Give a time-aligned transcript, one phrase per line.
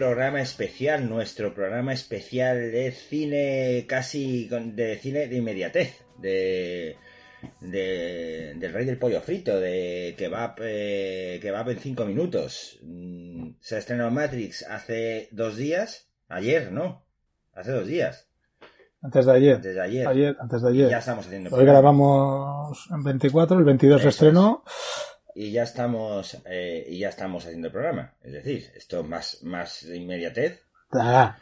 [0.00, 6.96] Programa especial, nuestro programa especial de cine casi con- de cine de inmediatez, de,
[7.60, 12.78] de- del rey del pollo frito, de kebab, eh, kebab en cinco minutos.
[12.82, 17.04] Mm, Se ha estrenado Matrix hace dos días, ayer, ¿no?
[17.52, 18.26] Hace dos días,
[19.02, 19.54] Antes de ayer.
[19.56, 20.08] antes de ayer.
[20.08, 20.90] Ayer, antes de Y ayer.
[20.90, 21.72] ya estamos haciendo Hoy programa.
[21.78, 24.64] grabamos en 24, el 22 se estrenó.
[25.34, 28.14] Y ya estamos eh, y ya estamos haciendo el programa.
[28.22, 31.36] Es decir, esto más, más de inmediatez Ah.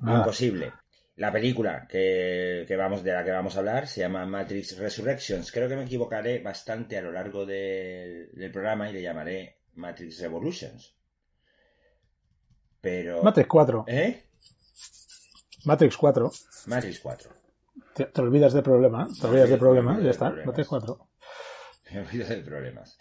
[0.00, 0.72] Imposible.
[1.16, 5.52] La película que, que vamos, de la que vamos a hablar se llama Matrix Resurrections.
[5.52, 10.20] Creo que me equivocaré bastante a lo largo del, del programa y le llamaré Matrix
[10.20, 10.96] Revolutions.
[12.80, 13.22] Pero.
[13.22, 13.84] Matrix 4.
[13.86, 14.22] ¿Eh?
[15.64, 16.30] Matrix 4.
[16.66, 17.30] Matrix 4.
[17.94, 19.08] Te, te olvidas de problema.
[19.20, 20.00] Te olvidas de Me problema.
[20.00, 20.26] Ya está.
[20.26, 20.46] problemas.
[20.46, 21.08] Matrix 4.
[21.90, 22.98] Me olvido de problemas.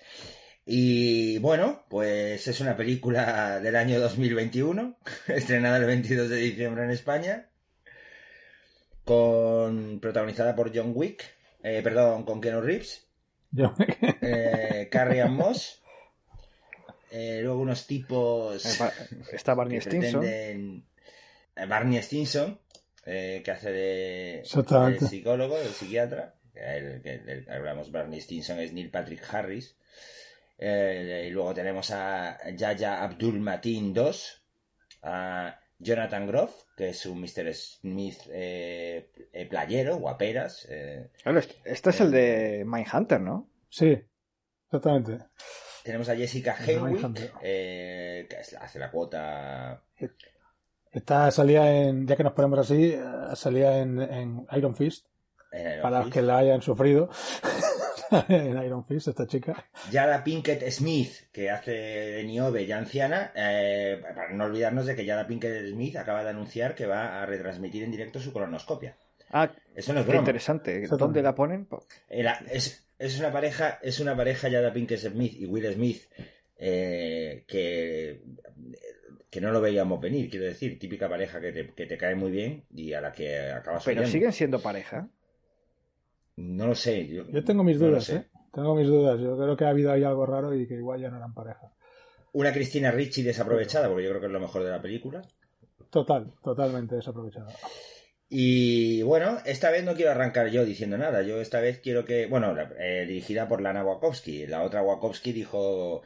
[0.65, 6.91] Y bueno, pues es una película del año 2021, estrenada el 22 de diciembre en
[6.91, 7.49] España,
[9.03, 11.23] con protagonizada por John Wick,
[11.63, 13.05] eh, perdón, con Keanu Reeves,
[14.21, 15.81] eh, Carrie Moss,
[17.11, 18.89] eh, luego unos tipos Eh,
[19.33, 20.25] Está Barney Stinson.
[21.67, 22.59] Barney Stinson,
[23.03, 26.35] que hace de, de psicólogo, del psiquiatra.
[26.63, 29.75] El, que el- hablamos, Barney Stinson es Neil Patrick Harris.
[30.57, 34.11] Eh, y luego tenemos a Yaya Abdul Mateen II,
[35.01, 37.53] a Jonathan Groff, que es un Mr.
[37.53, 40.65] Smith eh, eh, playero, guaperas.
[40.69, 41.09] eh.
[41.23, 43.49] Claro, este- este es el de Mindhunter, ¿no?
[43.69, 43.97] sí,
[44.65, 45.17] exactamente.
[45.83, 49.83] Tenemos a Jessica El Henwick, eh, que es- hace la cuota
[50.91, 53.01] Esta salía en, ya que nos ponemos así, eh,
[53.35, 55.07] salía en, en Iron Fist.
[55.81, 57.09] Para los que la hayan sufrido.
[58.29, 59.65] en Iron Fist, esta chica.
[59.91, 65.05] Yada Pinkett Smith, que hace de Niobe ya anciana, eh, para no olvidarnos de que
[65.05, 68.95] Yada Pinkett Smith acaba de anunciar que va a retransmitir en directo su colonoscopia.
[69.31, 70.87] Ah, Eso no es qué interesante.
[70.87, 71.67] ¿Dónde la ponen?
[72.07, 76.03] Era- es, es una pareja, es una pareja Yada Pinkett Smith y Will Smith
[76.57, 78.21] eh, que,
[79.29, 82.29] que no lo veíamos venir, quiero decir, típica pareja que te, que te cae muy
[82.31, 85.09] bien y a la que acabas Pero siguen siendo pareja.
[86.37, 87.07] No lo sé.
[87.07, 88.09] Yo, Yo tengo mis no dudas.
[88.09, 88.27] ¿eh?
[88.51, 89.19] Tengo mis dudas.
[89.19, 91.71] Yo creo que ha habido ahí algo raro y que igual ya no eran pareja.
[92.33, 95.21] Una Cristina Ricci desaprovechada, porque yo creo que es lo mejor de la película.
[95.89, 97.47] Total, totalmente desaprovechado.
[98.29, 101.21] Y bueno, esta vez no quiero arrancar yo diciendo nada.
[101.21, 102.25] Yo esta vez quiero que.
[102.25, 104.47] Bueno, eh, dirigida por Lana Wachowski.
[104.47, 106.01] La otra Wachowski dijo.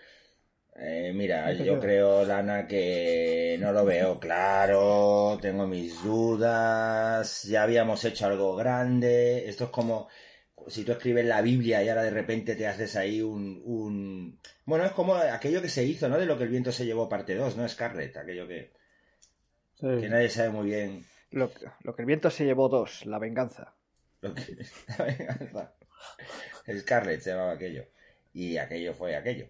[0.80, 5.38] Eh, mira, ¿Qué te yo creo, Lana, que no lo veo claro.
[5.42, 7.44] Tengo mis dudas.
[7.44, 9.48] Ya habíamos hecho algo grande.
[9.50, 10.08] Esto es como.
[10.68, 14.38] Si tú escribes la Biblia y ahora de repente te haces ahí un, un...
[14.66, 16.18] Bueno, es como aquello que se hizo, ¿no?
[16.18, 17.66] De lo que el viento se llevó parte 2, ¿no?
[17.70, 18.74] Scarlett, aquello que,
[19.76, 19.88] Sí.
[20.02, 23.18] que nadie sabe muy bien Lo, que- lo que el viento se llevó dos, la
[23.18, 23.76] venganza.
[24.20, 24.58] Lo que-
[25.00, 25.74] la venganza.
[26.80, 27.86] Scarlett se llamaba aquello.
[28.34, 29.48] Y aquello fue aquello.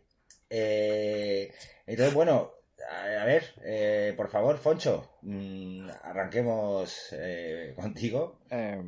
[0.49, 1.51] Eh,
[1.85, 2.51] entonces, bueno,
[2.89, 8.39] a, a ver, eh, por favor, Foncho, mm, arranquemos eh, contigo.
[8.49, 8.81] Eh,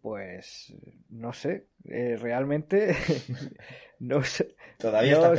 [0.00, 0.74] pues
[1.10, 2.94] no sé, eh, realmente
[4.00, 4.54] no sé.
[4.78, 5.34] Todavía no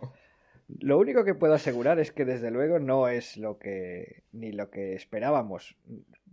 [0.00, 0.16] ¿no?
[0.80, 4.70] Lo único que puedo asegurar es que desde luego no es lo que ni lo
[4.70, 5.76] que esperábamos.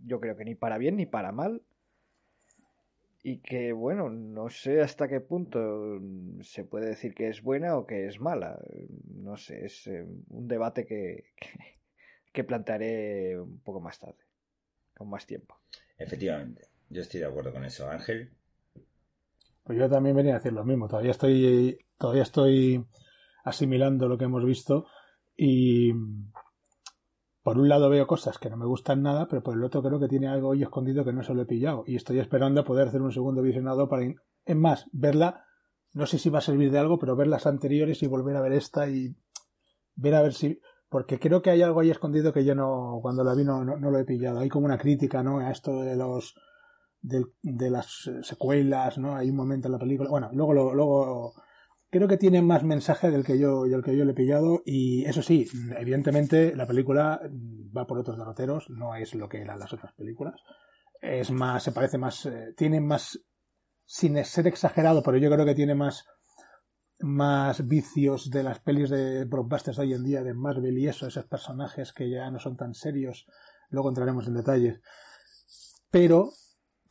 [0.06, 1.62] Yo creo que ni para bien ni para mal.
[3.24, 7.78] Y que bueno, no sé hasta qué punto mm, se puede decir que es buena
[7.78, 8.60] o que es mala.
[9.06, 11.80] No sé, es eh, un debate que, que,
[12.34, 14.24] que plantearé un poco más tarde,
[14.96, 15.58] con más tiempo.
[15.98, 17.90] Efectivamente, yo estoy de acuerdo con eso.
[17.90, 18.32] Ángel,
[19.64, 20.88] Pues yo también venía a decir lo mismo.
[20.88, 22.86] Todavía estoy, todavía estoy
[23.44, 24.88] asimilando lo que hemos visto
[25.36, 25.94] y
[27.44, 30.00] por un lado veo cosas que no me gustan nada, pero por el otro creo
[30.00, 32.66] que tiene algo ahí escondido que no se lo he pillado y estoy esperando a
[32.66, 34.06] poder hacer un segundo visionado para,
[34.46, 35.46] es más, verla,
[35.94, 38.42] no sé si va a servir de algo, pero ver las anteriores y volver a
[38.42, 39.16] ver esta y
[39.96, 40.60] ver a ver si,
[40.90, 43.92] porque creo que hay algo ahí escondido que yo no, cuando la vi no, no,
[43.92, 44.40] lo he pillado.
[44.40, 45.40] Hay como una crítica, ¿no?
[45.40, 46.36] A esto de los,
[47.02, 49.16] del- de, las secuelas, ¿no?
[49.16, 50.10] Hay un momento en la película.
[50.10, 51.34] Bueno, luego, luego
[51.94, 54.64] creo que tiene más mensaje del que yo, del que yo le he pillado.
[54.66, 55.48] Y eso sí,
[55.78, 57.22] evidentemente la película
[57.76, 60.42] va por otros derroteros, no es lo que eran las otras películas.
[61.00, 63.20] Es más, se parece más, eh, tiene más,
[63.86, 66.06] sin ser exagerado, pero yo creo que tiene más,
[67.00, 71.06] más vicios de las pelis de blockbusters de hoy en día, de Marvel y eso,
[71.06, 73.28] esos personajes que ya no son tan serios.
[73.70, 74.82] Luego entraremos en detalles.
[75.92, 76.32] Pero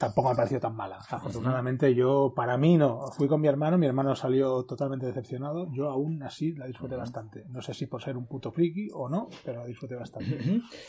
[0.07, 0.99] tampoco me ha parecido tan mala.
[1.09, 3.11] Afortunadamente yo, para mí no.
[3.13, 5.69] Fui con mi hermano, mi hermano salió totalmente decepcionado.
[5.73, 7.45] Yo aún así la disfruté bastante.
[7.49, 10.37] No sé si por ser un puto friki o no, pero la disfruté bastante.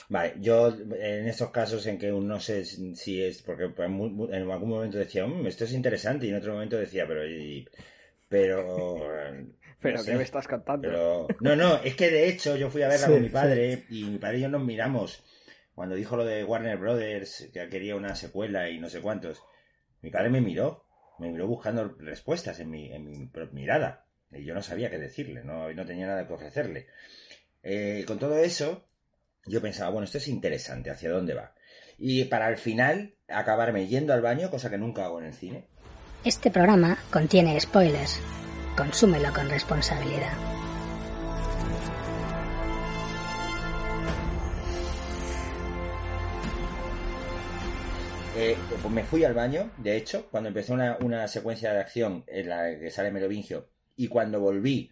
[0.10, 4.98] Vale, yo en estos casos en que no sé si es, porque en algún momento
[4.98, 7.28] decía, "Mm, esto es interesante, y en otro momento decía, pero...
[7.28, 7.68] y-
[8.28, 8.96] pero...
[9.84, 10.88] Pero no ¿qué me estás cantando?
[10.88, 11.28] pero...
[11.42, 14.06] No, no, es que de hecho yo fui a verla Sí, con mi padre y
[14.06, 15.22] mi padre y yo nos miramos.
[15.76, 19.42] Cuando dijo lo de Warner Brothers, que quería una secuela y no sé cuántos,
[20.02, 20.86] mi padre me miró,
[21.20, 22.92] me miró buscando respuestas en mi,
[23.52, 24.06] mirada.
[24.32, 26.88] Y yo no sabía qué decirle, no, no tenía nada que ofrecerle.
[27.64, 28.88] Eh, con todo eso,
[29.46, 31.54] yo pensaba, bueno, esto es interesante, ¿hacia dónde va?
[31.98, 35.68] Y para al final acabarme yendo al baño, cosa que nunca hago en el cine.
[36.24, 38.20] Este programa contiene spoilers.
[38.76, 40.63] Consúmelo con responsabilidad.
[48.34, 52.24] Eh, pues me fui al baño, de hecho, cuando empezó una, una secuencia de acción
[52.28, 54.92] en la que sale Merovingio, y cuando volví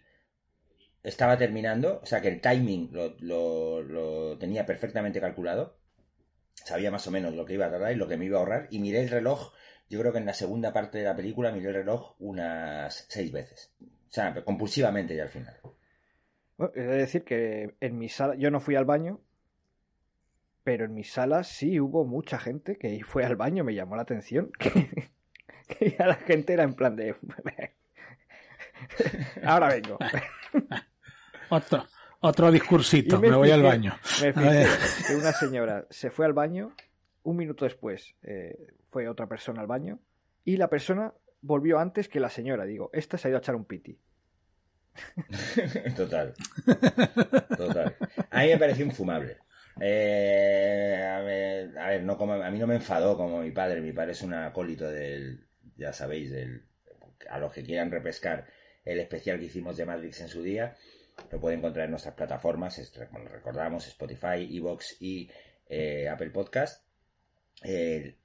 [1.02, 5.76] estaba terminando, o sea que el timing lo, lo- lo tenía perfectamente calculado,
[6.54, 8.40] sabía más o menos lo que iba a tardar y lo que me iba a
[8.42, 9.52] ahorrar, y miré el reloj,
[9.90, 13.32] yo creo que en la segunda parte de la película miré el reloj unas seis
[13.32, 15.56] veces, o sea, compulsivamente ya al final.
[16.56, 19.20] Bueno, de decir que en mi sala, yo no fui al baño,
[20.64, 24.02] pero en mi sala sí hubo mucha gente que fue al baño, me llamó la
[24.02, 25.10] atención, que,
[25.68, 27.14] que ya la gente era en plan de...
[29.44, 29.98] Ahora vengo.
[31.50, 31.86] Otro,
[32.20, 33.94] otro discursito, Y me, voy al baño.
[34.22, 34.66] Me fijé
[35.06, 36.74] que una señora se fue al baño,
[37.24, 39.98] un minuto después eh, fue otra persona al baño,
[40.44, 41.12] y la persona
[41.42, 42.64] volvió antes que la señora.
[42.64, 43.98] Digo, esta se ha ido a echar un piti.
[45.94, 46.32] Total.
[47.56, 47.96] Total.
[48.30, 49.36] A mí me pareció infumable.
[49.80, 53.80] Eh, a, ver, a ver, no como, a mí no me enfadó como mi padre.
[53.80, 55.46] Mi padre es un acólito del,
[55.76, 56.62] ya sabéis, del,
[57.28, 58.46] a los que quieran repescar
[58.84, 60.74] el especial que hicimos de Matrix en su día,
[61.30, 62.80] lo pueden encontrar en nuestras plataformas,
[63.12, 65.30] como recordamos, Spotify, Evox y
[65.68, 66.84] eh, Apple Podcast.
[67.64, 68.16] Eh,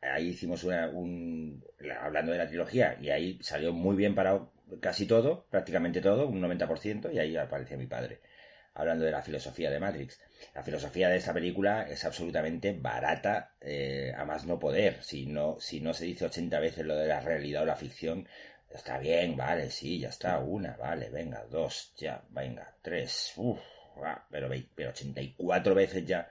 [0.00, 4.48] ahí hicimos una, un, la- hablando de la trilogía y ahí salió muy bien para
[4.80, 8.20] casi todo, prácticamente todo, un 90%, y ahí aparecía mi padre
[8.74, 10.18] hablando de la filosofía de Matrix.
[10.54, 15.02] La filosofía de esta película es absolutamente barata eh, a más no poder.
[15.02, 18.26] Si no, si no se dice 80 veces lo de la realidad o la ficción,
[18.72, 23.60] está bien, vale, sí, ya está, una, vale, venga, dos, ya, venga, tres, uff,
[24.30, 26.28] pero, ve- pero 84 veces ya.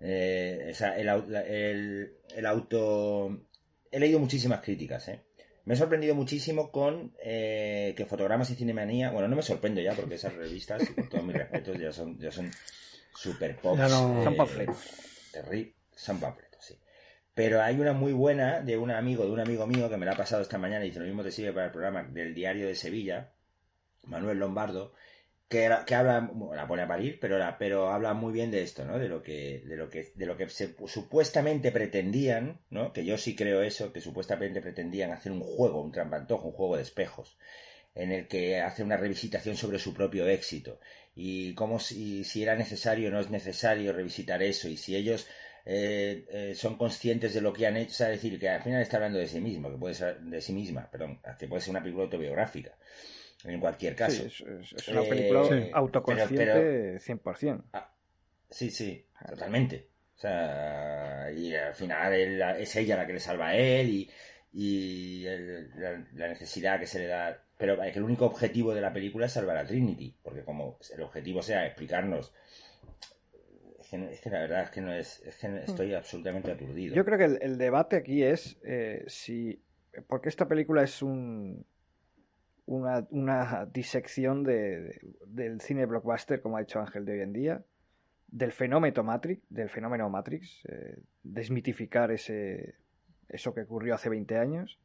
[0.00, 3.46] Eh, el, el- el auto...
[3.90, 5.20] He leído muchísimas críticas, ¿eh?
[5.66, 9.10] Me he sorprendido muchísimo con eh, que Fotogramas y Cinemanía...
[9.12, 12.30] Bueno, no me sorprendo ya porque esas revistas, con todos mis respetos, ya son, ya
[12.30, 12.50] son
[13.14, 13.78] super pops.
[13.78, 14.76] Ya no- Son panfletos.
[15.32, 16.78] terri- Son panfletos, sí.
[17.34, 20.12] Pero hay una muy buena de un amigo, de un amigo mío que me la
[20.12, 22.66] ha pasado esta mañana y dice lo mismo te sigue para el programa del Diario
[22.66, 23.32] de Sevilla,
[24.04, 24.92] Manuel Lombardo,
[25.48, 28.62] que, que habla, bueno, la pone a parir, pero, la- pero habla muy bien de
[28.62, 28.98] esto, ¿no?
[28.98, 32.92] De lo que, de lo que, de lo que se, supuestamente pretendían, ¿no?
[32.92, 36.76] Que yo sí creo eso, que supuestamente pretendían hacer un juego, un trampantojo, un juego
[36.76, 37.36] de espejos,
[37.94, 40.80] en el que hace una revisitación sobre su propio éxito
[41.16, 45.26] y cómo si, si era necesario o no es necesario revisitar eso y si ellos
[45.66, 48.82] eh, eh, son conscientes de lo que han hecho, o sea, decir que al final
[48.82, 51.70] está hablando de sí mismo, que puede ser de sí misma, perdón, que puede ser
[51.70, 52.72] una película autobiográfica.
[53.44, 54.22] en cualquier caso.
[54.28, 55.70] Sí, es, es- una Eh, película Sí.
[55.74, 57.64] autoconsciente pero- 100%.
[58.50, 59.88] Sí, sí, totalmente.
[60.16, 64.10] O sea, y al final él- es ella la que le salva a él y,
[64.54, 67.43] y el- la, la necesidad que se le da.
[67.56, 70.78] Pero es que el único objetivo de la película es salvar a Trinity, porque como
[70.94, 72.32] el objetivo sea explicarnos.
[73.78, 75.20] Es que, no- es que la verdad es que no es.
[75.24, 76.94] Es que estoy absolutamente aturdido.
[76.96, 79.60] Yo creo que el, el debate aquí es eh, si.
[80.08, 81.64] Porque esta película es un.
[82.66, 87.32] Una, una disección de, de- del cine blockbuster, como ha dicho Ángel de hoy en
[87.34, 87.62] día,
[88.28, 92.74] del fenómeno Matrix, del fenómeno Matrix, eh, desmitificar ese,
[93.28, 94.78] eso que ocurrió hace 20 años.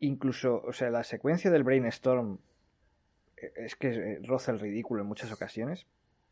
[0.00, 2.38] Incluso, o sea, la secuencia del Brainstorm
[3.36, 5.86] eh, es que eh, roza el ridículo en muchas ocasiones,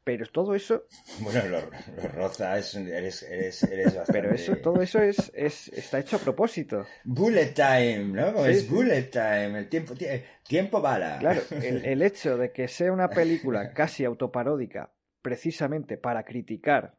[0.04, 0.84] pero todo eso
[1.20, 1.60] Bueno, lo,
[2.02, 4.12] lo roza, es, eres, eres, eres bastante.
[4.20, 6.84] Pero eso, todo eso es, es, está hecho a propósito.
[7.04, 8.44] Bullet time, ¿no?
[8.44, 8.68] Sí, es sí.
[8.68, 11.18] bullet time, el tiempo, tie- tiempo bala.
[11.18, 14.92] Claro, el, el hecho de que sea una película casi autoparódica,
[15.22, 16.94] precisamente para criticar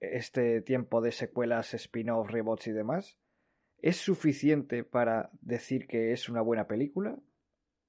[0.00, 3.18] este tiempo de secuelas, spin-off, rebots y demás,
[3.82, 7.18] ¿es suficiente para decir que es una buena película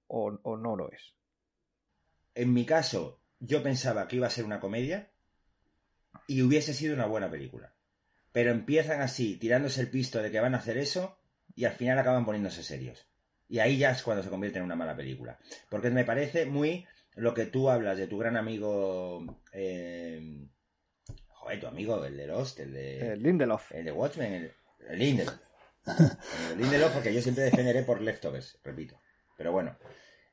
[0.08, 1.16] o, o no lo es?
[2.36, 5.12] En mi caso, yo pensaba que iba a ser una comedia
[6.28, 7.74] y hubiese sido una buena película.
[8.32, 11.18] Pero empiezan así, tirándose el pisto de que van a hacer eso
[11.56, 13.08] y al final acaban poniéndose serios.
[13.50, 15.38] Y ahí ya es cuando se convierte en una mala película.
[15.70, 19.42] Porque me parece muy lo que tú hablas de tu gran amigo...
[19.52, 20.48] eh,
[21.28, 23.14] joder, tu amigo, el de Lost, el de...
[23.14, 23.72] Eh, Lindelof.
[23.74, 24.54] El de Watchmen, el,
[24.88, 25.36] el Lindelof.
[26.52, 29.00] El Lindelof, porque yo siempre defenderé por Leftovers, repito.
[29.38, 29.78] Pero bueno,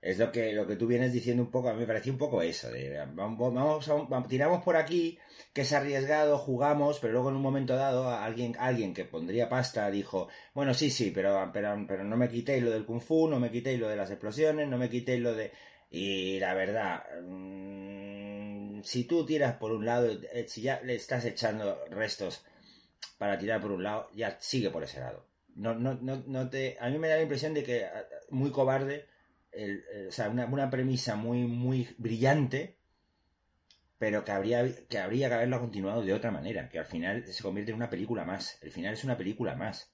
[0.00, 2.19] es lo que, lo que tú vienes diciendo un poco, a mí me pareció un
[2.19, 2.71] poco eso.
[2.71, 5.19] De, vamos, vamos vamos- tiramos por aquí,
[5.52, 9.90] que es arriesgado, jugamos, pero luego en un momento dado alguien, alguien que pondría pasta
[9.90, 13.40] dijo, bueno, sí, sí, pero, pero, pero no me quitéis lo del kung fu, no
[13.40, 15.52] me quitéis lo de las explosiones, no me quitéis lo de...
[15.90, 21.25] Y la verdad, mm, si tú tiras por un lado, eh, si ya le estás
[21.25, 22.45] echando restos
[23.19, 25.28] para tirar por un lado, ya sigue por ese lado.
[25.65, 27.87] No, no, no, no te, a mí me da la impresión de que
[28.31, 29.07] muy cobarde,
[29.53, 32.77] el- o sea, una, una premisa muy, muy brillante,
[33.99, 37.43] pero que habría, que habría que haberlo continuado de otra manera, que al final se
[37.43, 38.59] convierte en una película más.
[38.62, 39.93] El final es una película más.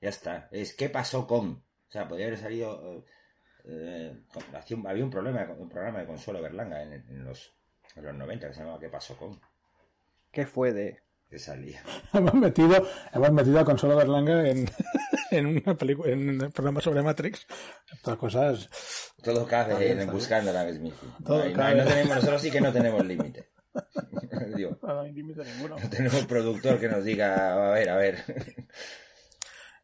[0.00, 0.48] Ya está.
[0.52, 1.64] Es qué pasó con.
[1.88, 2.98] O sea, podría haber salido.
[2.98, 3.04] eh,
[3.66, 4.22] eh,
[4.86, 7.54] había un problema, un programa de Consuelo Berlanga en, en los,
[7.96, 9.40] en los 90 que se llamaba ¿Qué pasó con?
[10.32, 11.03] ¿Qué fue de...?
[11.34, 11.82] Que salía.
[12.14, 14.70] Hemos metido, hemos metido a Consuelo Berlanga en,
[15.32, 17.44] en una película, en un programa sobre Matrix.
[17.92, 18.68] Estas cosas.
[19.20, 20.94] Todo cabe en buscando la Smith.
[21.26, 23.48] Todo No, no, tenemos, nosotros sí que no tenemos límite.
[24.56, 25.76] Digo, No hay límite ninguno.
[25.76, 28.22] no tenemos productor que nos diga, a ver, a ver.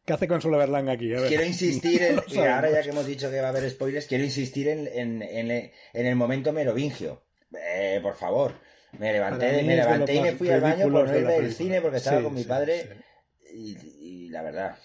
[0.05, 1.13] ¿Qué hace Consuelo Berlanga aquí?
[1.13, 1.27] A ver.
[1.27, 4.69] Quiero insistir en, ahora ya que hemos dicho que va a haber spoilers, quiero insistir
[4.69, 7.25] en, en, en, en el momento merovingio.
[7.53, 8.53] Eh, por favor.
[8.99, 11.53] Me levanté, me levanté y me fui al baño por no de ir la del
[11.53, 13.03] cine porque estaba Sí, con mi sí, padre
[13.45, 13.77] sí.
[13.83, 14.77] Y, y la verdad.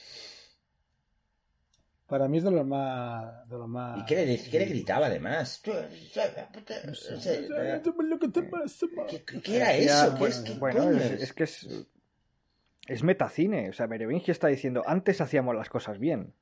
[2.06, 3.48] Para mí es de los más.
[3.48, 5.60] De los más ¿Y qué le, qué le gritaba además?
[5.62, 5.72] ¿Qué,
[7.98, 9.06] Lo que te pasa, ma.
[9.06, 10.14] qué- qué era eso?
[10.14, 11.68] ¿Qué bueno, es, qué bueno, es, que es...
[12.86, 13.68] Es metacine.
[13.70, 16.32] O sea, Merovingio está diciendo, antes hacíamos las cosas bien,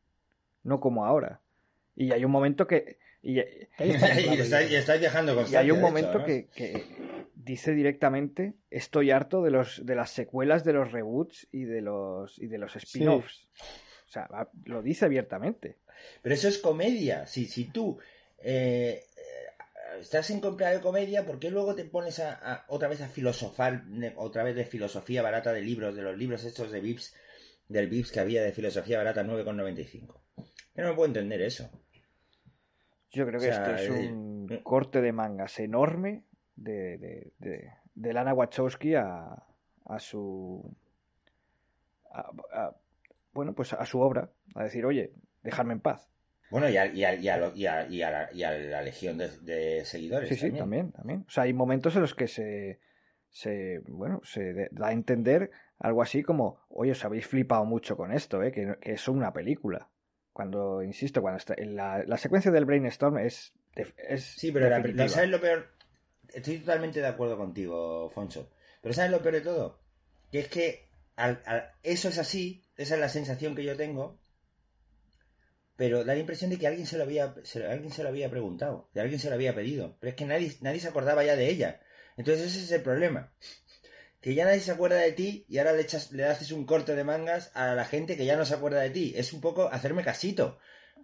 [0.62, 1.40] no como ahora.
[1.97, 2.99] Y hay un momento que...
[3.78, 6.84] Y, está, y, estáis, y estáis viajando y constante, hay un hecho, momento que, que
[7.34, 12.38] dice directamente, estoy harto de los de las secuelas de los reboots y de los
[12.38, 13.48] y de los spin-offs.
[14.06, 14.28] O sea,
[14.66, 15.78] lo dice abiertamente.
[16.22, 17.26] Pero eso es comedia.
[17.26, 17.98] Si, si tú
[18.38, 22.88] eh, eh, estás en compra de comedia, ¿por qué luego te pones a, a- otra
[22.88, 23.84] vez a filosofar,
[24.16, 27.14] otra vez de filosofía barata de libros, de los libros estos de Vips,
[27.68, 30.20] del Vips que había de filosofía barata 9,95?
[30.76, 31.70] Yo no me puedo entender eso.
[33.14, 34.61] Yo creo que O sea, esto es eh, un eh.
[34.62, 36.25] corte de mangas enorme
[36.56, 39.42] de, de, de, de Lana Wachowski a,
[39.87, 40.75] a su
[42.12, 42.76] a- a-
[43.33, 46.09] bueno pues a su obra a decir oye dejarme en paz
[46.50, 48.83] Bueno, y a, y a- y a lo- y a- y la, y a la
[48.83, 50.28] legión de, de seguidores.
[50.28, 52.80] sí sí también también o sea hay momentos en los que se
[53.30, 58.12] se bueno se da a entender algo así como oye os habéis flipado mucho con
[58.12, 59.88] esto eh que, que es una película
[60.34, 64.76] cuando insisto cuando está en la, la secuencia del brainstorm es es Sí, pero la-
[65.08, 65.68] ¿sabes lo peor?
[66.32, 68.50] Estoy totalmente de acuerdo contigo, Fonso.
[68.82, 69.80] Pero ¿sabes lo peor de todo?
[70.30, 74.18] Que es que al- al- eso es así, esa es la sensación que yo tengo,
[75.76, 78.30] pero da la impresión de que alguien se lo había, se- alguien se lo había
[78.30, 79.96] preguntado, de alguien se lo había pedido.
[80.00, 81.80] Pero es que nadie, nadie se acordaba ya de ella.
[82.16, 83.32] Entonces ese es el problema.
[84.24, 86.94] Que ya nadie se acuerda de ti y ahora le, echas, le haces un corte
[86.96, 89.12] de mangas a la gente que ya no se acuerda de ti.
[89.14, 90.56] Es un poco hacerme casito.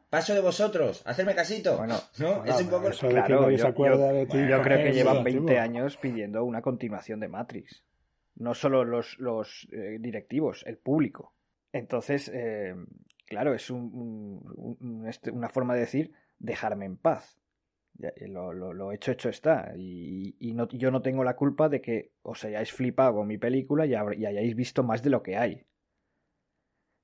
[0.08, 1.76] paso de vosotros, hacerme casito.
[1.76, 2.36] Bueno, ¿no?
[2.38, 2.88] bueno, es un poco...
[2.88, 4.38] eso de que Claro, nadie yo, se acuerda yo- de ti.
[4.48, 5.44] yo creo que llevan relativo.
[5.44, 7.84] 20 años pidiendo una continuación de Matrix.
[8.36, 11.34] No solo los, los eh, directivos, el público.
[11.72, 12.74] Entonces, eh,
[13.26, 17.38] claro, es un- un- un- este- una forma de decir dejarme en paz.
[18.02, 19.72] Eh, lo, hecho, hecho está.
[19.76, 23.94] Y, yo no tengo la culpa de que os hayáis flipado con mi película y,
[23.94, 25.66] hayáis visto más de lo que hay.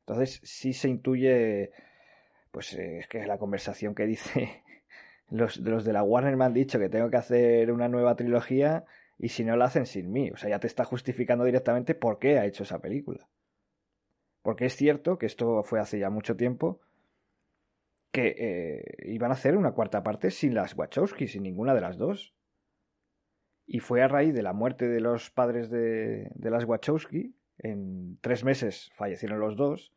[0.06, 1.72] Entonces, sí se intuye,
[2.52, 4.62] pues eh, es que la conversación que dice
[5.30, 8.84] los, los de la Warner me han dicho que tengo que hacer una nueva trilogía
[9.18, 10.30] y si no la hacen sin mí.
[10.30, 13.28] O sea, ya te está justificando directamente por qué ha hecho esa película.
[14.42, 16.80] Porque es cierto que esto fue hace ya mucho tiempo
[18.10, 21.98] que eh, iban a hacer una cuarta parte sin las Wachowski, sin ninguna de las
[21.98, 22.34] dos.
[23.66, 28.18] Y fue a raíz de la muerte de los padres de, de las Wachowski, en
[28.20, 29.92] tres meses fallecieron los dos,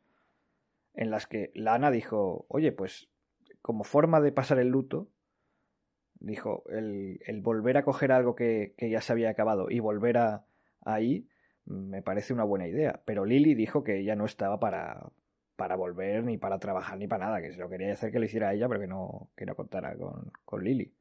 [0.94, 3.10] en las que Lana dijo, oye, pues
[3.62, 5.10] como forma de pasar el luto,
[6.20, 10.46] dijo, el, volver a coger algo que, que ya se había acabado y volver a
[10.82, 11.28] ahí,
[11.66, 13.01] me parece una buena idea.
[13.06, 15.12] Pero Lily dijo que ella no estaba para,
[15.60, 18.25] para volver, ni para trabajar, ni para nada, que se lo quería hacer que lo
[18.25, 20.96] hiciera ella, pero que no, que no contara con, con Lily.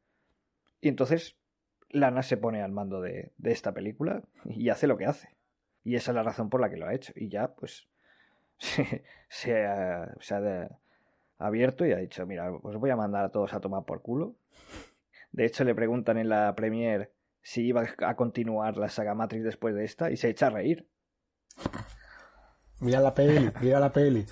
[0.81, 1.38] Y entonces
[1.91, 5.37] Lana se pone al mando de, de esta película y hace lo que hace.
[5.85, 7.12] Y esa es la razón por la que lo ha hecho.
[7.15, 7.88] Y ya, pues,
[8.59, 10.69] se, se ha, se ha
[11.38, 14.35] abierto y ha dicho, mira, os voy a mandar a todos a tomar por culo.
[15.31, 17.12] De hecho, le preguntan en la premiere
[17.43, 20.88] si iba a continuar la saga Matrix después de esta y se echa a reír.
[22.80, 24.25] Mira la peli, mira la peli.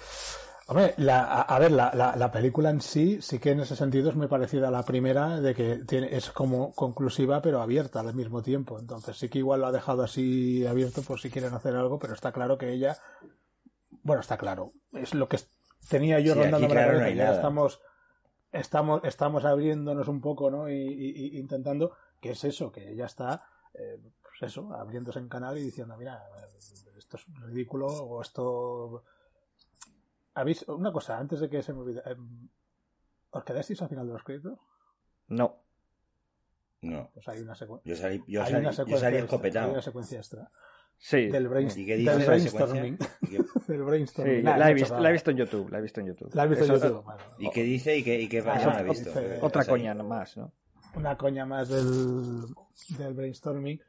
[0.68, 3.76] Hombre, la, a, a ver, la, la, la película en sí, sí que en ese
[3.76, 8.00] sentido es muy parecida a la primera, de que tiene, es como conclusiva pero abierta
[8.00, 8.78] al mismo tiempo.
[8.78, 12.14] Entonces sí que igual lo ha dejado así abierto por si quieren hacer algo, pero
[12.14, 12.98] está claro que ella,
[14.02, 15.38] bueno, está claro, es lo que
[15.88, 17.36] tenía yo Sí, rondando la claro, no ya nada.
[17.36, 17.80] estamos,
[18.52, 20.68] estamos, estamos abriéndonos un poco, ¿no?
[20.68, 25.28] Y, y- y intentando, que es eso, que ella está, eh, pues eso, abriéndose en
[25.28, 26.22] canal y diciendo, mira,
[27.06, 29.04] esto es ridículo o esto
[30.34, 32.48] ¿Habéis, una cosa, antes de que se me olvide, em,
[33.30, 34.58] ¿os quedasteis al final de los créditos?
[35.28, 35.62] No.
[36.82, 39.18] No, Pues hay una, secuen- yo salí, yo hay salí, una yo secuencia salí extra,
[39.18, 39.72] hay escopetado.
[39.72, 40.50] una secuencia extra.
[40.98, 41.26] Sí.
[41.28, 42.98] Del, ¿Y qué del de brainstorming.
[43.66, 44.36] del brainstorming.
[44.36, 45.70] Sí, Nah, la, he he visto, la he en YouTube.
[45.70, 46.34] La he visto en YouTube.
[46.34, 47.02] La has visto en YouTube.
[47.02, 49.08] Bueno, y qué dice y qué, y qué Ah, no he no, visto?
[49.08, 50.52] dice- Otra coña más, ¿no?
[50.94, 52.42] una coña más del,
[52.96, 53.80] del brainstorming,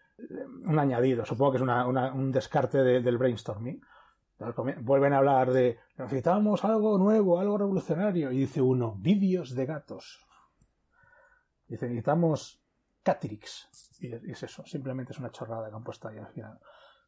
[0.66, 3.82] un añadido, supongo que es una, una- un descarte de- del brainstorming.
[4.82, 10.24] Vuelven a hablar de necesitamos algo nuevo, algo revolucionario, y dice uno, vídeos de gatos.
[11.68, 12.62] Dice, necesitamos
[13.04, 13.68] Catrix.
[14.00, 16.60] Y es, es eso, simplemente es una chorrada que han puesto ahí al final.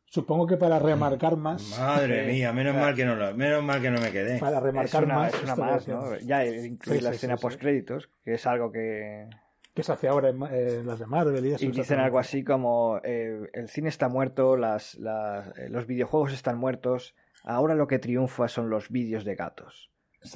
[0.06, 3.92] Supongo que para remarcar más, Madre mía, menos mal que no lo, menos mal que
[3.92, 4.40] no me quedé.
[4.40, 6.18] para Es remarcar una, más, es una más, ¿no?
[6.18, 7.44] Ya eh, incluir Sí, la sí, escena sí, sí.
[7.44, 9.30] post-créditos, que es algo que...
[9.80, 11.66] que se hace ahora en, en las de Marvel y eso.
[11.66, 16.34] Y dicen algo así como, eh, el cine está muerto, las, las- eh, los videojuegos
[16.34, 19.90] están muertos, ahora lo que triunfa son los vídeos de gatos.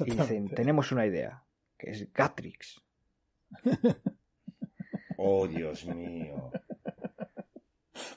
[0.06, 1.44] Y dicen, tenemos una idea,
[1.78, 2.80] que es Gatrix.
[5.16, 6.50] Oh, Dios mío.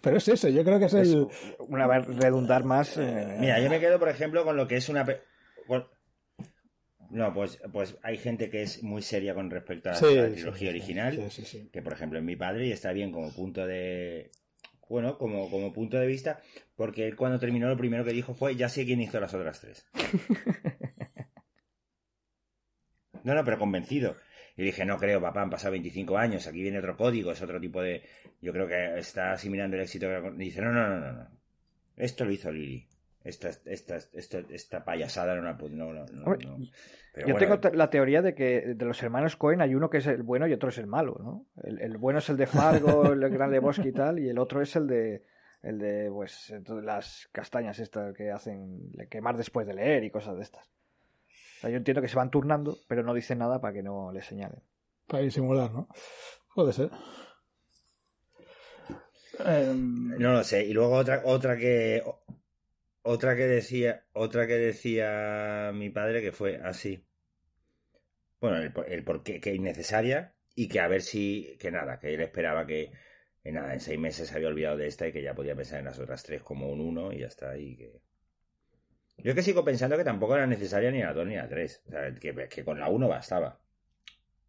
[0.01, 1.27] Pero es eso, yo creo que es Es el...
[1.59, 2.97] una vez redundar más...
[2.97, 5.05] eh, Mira, yo me quedo, por ejemplo, con lo que es una...
[5.67, 5.85] con-
[7.09, 10.21] No, pues, pues hay gente que es muy seria con respecto a la, Sí, a
[10.23, 13.11] la sí, trilogía sí, original, sí, que por ejemplo en mi padre y está bien
[13.11, 14.31] como punto de...
[14.89, 16.41] Bueno, como, como punto de vista,
[16.77, 19.59] porque él cuando terminó lo primero que dijo fue, ya sé quién hizo las otras
[19.59, 19.85] tres.
[23.23, 24.15] No, no, pero convencido.
[24.55, 27.59] Y dije, no creo, papá, han pasado 25 años, aquí viene otro código, es otro
[27.61, 28.03] tipo de...
[28.41, 30.07] Yo creo que está asimilando el éxito.
[30.07, 31.29] que- Y dice, no, no, no, no, no.
[31.97, 32.87] Esto lo hizo Lili.
[33.27, 35.53] Esta, esta, esta, esta payasada no la.
[35.53, 36.57] No, no, no, Hombre, no.
[37.13, 39.89] Pero Yo bueno, tengo te- la teoría de que de los hermanos Cohen hay uno
[39.89, 41.45] que es el bueno y otro es el malo, ¿no?
[41.63, 44.61] El, el bueno es el de Fargo, el Gran Lebowski y tal, y el otro
[44.61, 45.23] es el de
[45.63, 50.35] el de pues las castañas estas que hacen le- quemar después de leer y cosas
[50.35, 50.65] de estas.
[50.65, 54.11] O sea, yo entiendo que se van turnando, pero no dicen nada para que no
[54.11, 54.61] le señalen.
[55.07, 55.87] Para disimular, ¿no?
[56.53, 56.91] Puede ser.
[60.19, 60.65] No lo sé.
[60.65, 62.03] Y luego otra, otra que
[63.13, 67.03] otra que decía, otra que decía mi padre que fue así.
[68.41, 71.99] Bueno, el, por- el por qué que innecesaria y que a ver si, que nada,
[71.99, 72.91] que él esperaba que
[73.43, 75.77] en nada, en seis meses se había olvidado de esta y que ya podía pensar
[75.79, 77.55] en las otras tres como un uno y ya está.
[77.57, 78.01] Y que...
[79.17, 81.83] Yo es que sigo pensando que tampoco era necesaria ni la dos ni la tres.
[81.87, 83.59] O sea, que, que con la uno bastaba.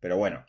[0.00, 0.44] Pero bueno.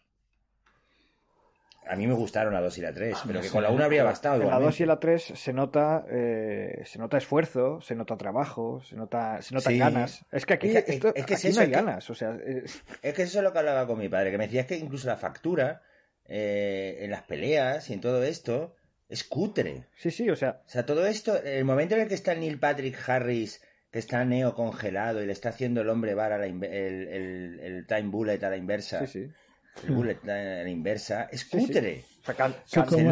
[1.92, 4.04] A mí me gustaron la 2 y la 3, pero que con la 1 habría
[4.04, 4.36] bastado.
[4.44, 4.84] En la 2 igualmente.
[4.84, 9.56] y la 3 se nota, eh, se nota esfuerzo, se nota trabajo, se nota, se
[9.56, 9.80] notan Sí.
[9.80, 10.26] ganas.
[10.32, 12.10] Es que aquí, Es que- esto- es que es aquí eso, no hay que- ganas.
[12.10, 12.38] O sea,
[13.02, 15.08] Es que eso es lo que hablaba con mi padre, que me decía que incluso
[15.08, 15.82] la factura
[16.32, 18.76] eh, en las peleas y en todo esto
[19.08, 19.86] es cutre.
[19.96, 22.60] sí, sí, o sea, O sea, todo esto, el momento en el que está Neil
[22.60, 26.46] Patrick Harris, que está Neo congelado y le está haciendo el hombre bar a la
[26.48, 29.32] inve- el, el- el time bullet a la inversa, sí, sí.
[29.84, 31.68] El bullet a la inversa, es Sí, sí.
[31.68, 32.04] cutre.
[32.22, 33.04] O sea, can- Sí, can- como Se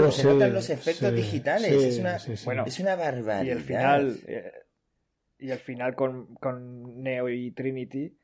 [0.00, 2.44] los- se sí, notan los efectos sí, digitales, sí, es, una, sí, sí.
[2.44, 3.44] Bueno, es una barbaridad.
[3.44, 4.52] y el final, eh,
[5.38, 8.16] y el final con, con Neo y Trinity,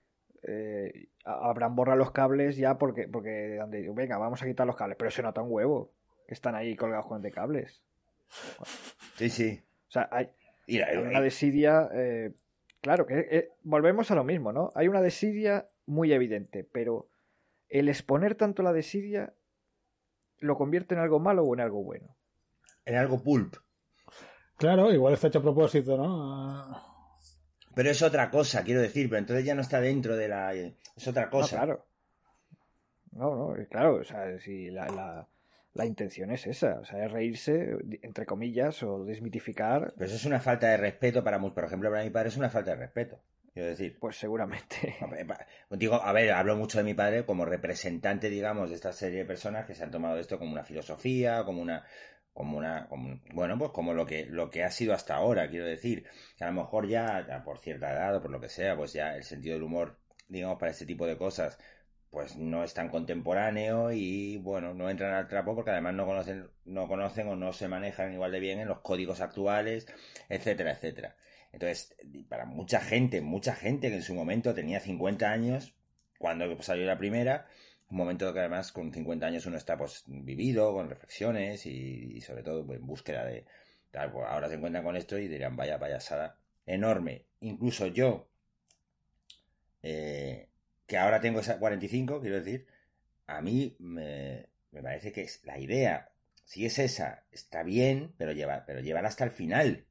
[0.44, 3.60] eh, habrán borrado los cables ya porque, porque
[3.94, 5.90] venga, vamos a quitar los cables, pero se nota un huevo
[6.26, 7.82] que están ahí colgados con de cables.
[9.16, 9.60] Sí, sí.
[9.88, 10.30] O sea, hay,
[10.66, 12.32] Y la- hay una desidia, eh,
[12.80, 14.70] claro, que eh, volvemos a lo mismo, ¿no?
[14.74, 17.08] Hay una desidia muy evidente, pero
[17.72, 19.34] el exponer tanto la desidia
[20.38, 22.14] lo convierte en algo malo o en algo bueno.
[22.84, 23.56] en algo pulp.
[24.58, 26.92] Claro, igual está hecho a propósito, ¿no?
[27.74, 30.52] Pero es otra cosa, quiero decir, pero entonces ya no está dentro de la...
[30.54, 31.56] Es otra No, cosa.
[31.56, 31.86] claro.
[33.12, 35.28] No, no, eh, claro, o sea, si la, la,
[35.72, 40.24] la intención es esa, o sea, es reírse, entre comillas, o desmitificar, Pero eso es
[40.26, 43.20] una falta de respeto para, por ejemplo, para mi padre es una falta de respeto.
[43.52, 44.96] Quiero decir, pues seguramente.
[45.70, 49.24] Digo, a ver, hablo mucho de mi padre como representante, digamos, de esta serie de
[49.26, 51.84] personas que se han tomado esto como una filosofía, como una,
[52.32, 55.66] como una, como bueno, pues como lo que, lo que ha sido hasta ahora, quiero
[55.66, 56.06] decir,
[56.38, 58.94] que a lo mejor ya, ya por cierta edad o por lo que sea, pues
[58.94, 61.58] ya el sentido del humor, digamos, para este tipo de cosas,
[62.10, 66.48] pues no es tan contemporáneo y bueno, no entran al trapo porque además no conocen,
[66.64, 69.86] no conocen o no se manejan igual de bien en los códigos actuales,
[70.28, 71.16] etcétera, etcétera.
[71.52, 71.94] Entonces,
[72.28, 75.74] para mucha gente, mucha gente que en su momento tenía 50 años,
[76.18, 77.46] cuando salió la primera,
[77.90, 82.42] un momento que además con 50 años uno está pues vivido, con reflexiones y, sobre
[82.42, 83.44] todo pues, en búsqueda de
[83.90, 87.26] tal, pues ahora se encuentran con esto y dirán, vaya payasada enorme.
[87.40, 88.28] Incluso yo,
[89.82, 90.48] eh,
[90.86, 92.66] que ahora tengo esa 45, quiero decir,
[93.26, 96.12] a mí me, me parece que es la idea,
[96.44, 99.86] si es esa, está bien, pero, lleva, pero llévala hasta el final.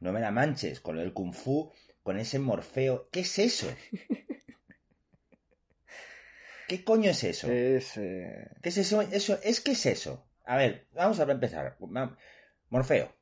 [0.00, 3.08] No me la manches con lo del kung fu, con ese morfeo.
[3.10, 3.66] ¿Qué es eso?
[6.68, 7.50] ¿Qué coño es eso?
[7.50, 9.00] Es, eh, ¿Qué es eso?
[9.02, 10.26] Eso es que es eso.
[10.44, 11.76] A ver, vamos a empezar.
[12.70, 13.14] Morfeo.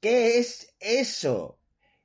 [0.00, 1.60] ¿Qué es eso?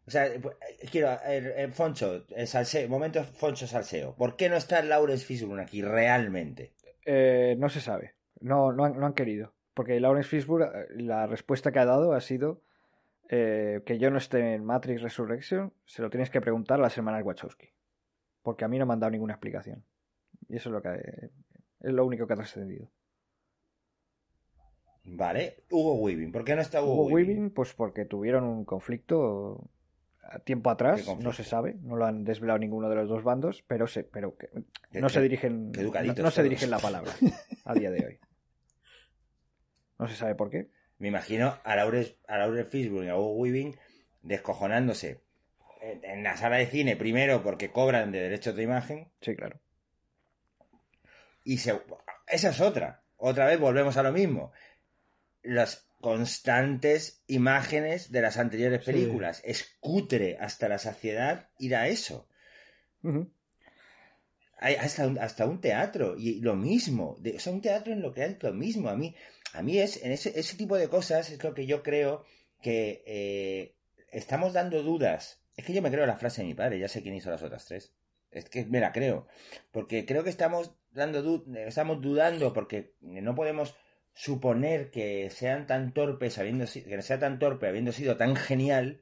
[0.08, 0.42] O sea, eh,
[0.90, 4.16] quiero, eh, eh, Foncho, eh, salseo, momento Foncho Salseo.
[4.16, 6.74] ¿Por qué no está Lawrence Fishburne aquí realmente?
[7.58, 11.80] no se sabe, no, no, han, no han querido, porque Lawrence Fishburne, la respuesta que
[11.80, 12.62] ha dado ha sido
[13.30, 16.98] eh, que yo no esté en Matrix Resurrection, se lo tienes que preguntar a las
[16.98, 17.70] hermanas Wachowski,
[18.42, 19.84] porque a mí no me han dado ninguna explicación.
[20.48, 21.30] Y eso es lo que eh,
[21.82, 22.90] es lo único que ha trascendido.
[25.04, 26.32] Vale, Hugo Weaving.
[26.32, 27.38] ¿Por qué no está Hugo, Hugo Weaving?
[27.38, 29.70] Weaving, pues porque tuvieron un conflicto
[30.44, 33.88] tiempo atrás, no se sabe, no lo han desvelado ninguno de los dos bandos, pero
[33.88, 34.50] se, pero que
[35.00, 37.14] no se dirigen, no, se dirigen la palabra
[37.66, 38.20] a día de hoy.
[40.00, 40.70] No se sabe por qué.
[41.00, 43.76] Me imagino a Lawrence, a Lawrence Fishburne y a Hugo Weaving
[44.22, 45.22] descojonándose
[45.82, 49.60] en, la sala de cine, primero porque cobran de derechos de imagen, Sí, claro.
[51.44, 51.80] y se,
[52.28, 53.04] esa es otra.
[53.18, 54.52] Otra vez volvemos a lo mismo.
[55.42, 59.42] Las constantes imágenes de las anteriores películas.
[59.44, 62.28] Es cutre hasta la saciedad ir a eso.
[64.60, 68.02] Hay hasta un, hasta un teatro y lo mismo de, o sea un teatro en
[68.02, 69.16] lo que es lo mismo a mí
[69.58, 72.24] a mí es en ese, tipo de cosas es lo que yo creo
[72.62, 73.76] que eh,
[74.12, 75.42] estamos dando dudas.
[75.56, 77.42] Es que yo me creo la frase de mi padre ya sé quién hizo las
[77.42, 77.92] otras tres.
[78.30, 79.28] Es que me la creo
[79.72, 83.76] porque creo que estamos dando du- estamos dudando porque no podemos
[84.14, 89.02] suponer que sean tan torpes habiendo que sea tan torpe habiendo sido tan genial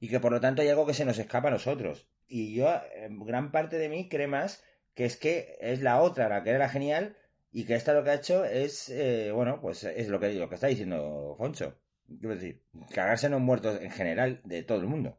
[0.00, 2.06] y que por lo tanto hay algo que se nos escapa a nosotros.
[2.26, 4.62] Y yo eh, gran parte de mí cree más
[4.94, 7.16] que es que es la otra la que era genial
[7.52, 10.48] y que esta lo que ha hecho es eh, bueno pues es lo que lo
[10.48, 12.62] que está diciendo Foncho quiero decir
[12.94, 15.18] cagarse en los muertos en general de todo el mundo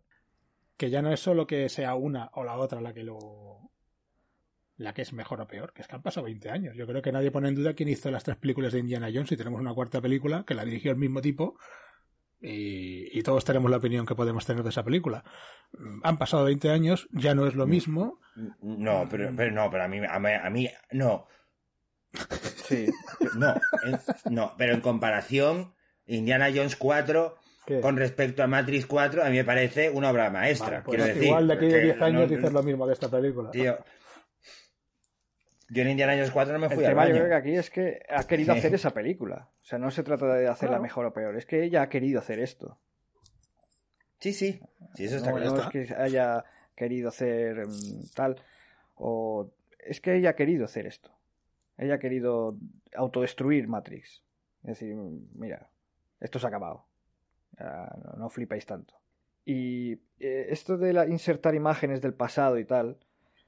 [0.78, 3.72] Que ya no es solo que sea una o la otra la que lo.
[4.78, 6.76] la que es mejor o peor, que es que han pasado 20 años.
[6.76, 9.32] Yo creo que nadie pone en duda quién hizo las tres películas de Indiana Jones
[9.32, 11.58] y tenemos una cuarta película que la dirigió el mismo tipo.
[12.42, 15.24] Y, y todos tenemos la opinión que podemos tener de esa película.
[15.74, 18.20] Mm, Han pasado 20 años, ya no es lo mismo.
[18.62, 21.28] no pero, pero no pero a mí a mí, a mí no
[22.68, 22.88] Sí.
[23.38, 24.00] no en-
[24.34, 25.74] no pero en comparación
[26.06, 30.30] Indiana Jones 4 que- con respecto a Matrix 4 a mí me parece una obra
[30.30, 32.64] maestra Vale, pues quiero decir igual de aquí de porque 10 años no- dices lo
[32.64, 33.52] mismo de esta película.
[33.52, 33.78] Tío.
[35.70, 37.56] Yo en Indiana Jones 4 no me El fui al tema yo creo que aquí
[37.56, 39.50] es que ha querido hacer esa película.
[39.62, 40.84] O sea, no se trata de hacerla Claro.
[40.84, 42.78] mejor o peor, es que ella ha querido hacer esto.
[44.20, 44.60] Sí, sí.
[44.96, 45.56] Sí, eso está no, claro.
[45.56, 46.44] no es que haya
[46.76, 48.36] querido hacer mm, tal
[48.96, 51.12] o es que ella ha querido hacer esto
[51.82, 52.58] ella ha querido
[52.96, 54.24] autodestruir Matrix.
[54.64, 55.70] Es decir mira
[56.20, 56.86] esto se ha acabado.
[57.60, 58.94] No, no flipáis tanto.
[59.44, 62.98] Y eh, esto de insertar imágenes del pasado y tal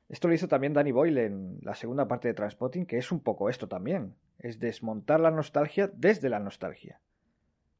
[0.10, 3.20] esto lo hizo también Danny Boyle en la segunda parte de Transpotting que es un
[3.22, 4.16] poco esto también.
[4.38, 7.00] Es desmontar la nostalgia desde la nostalgia.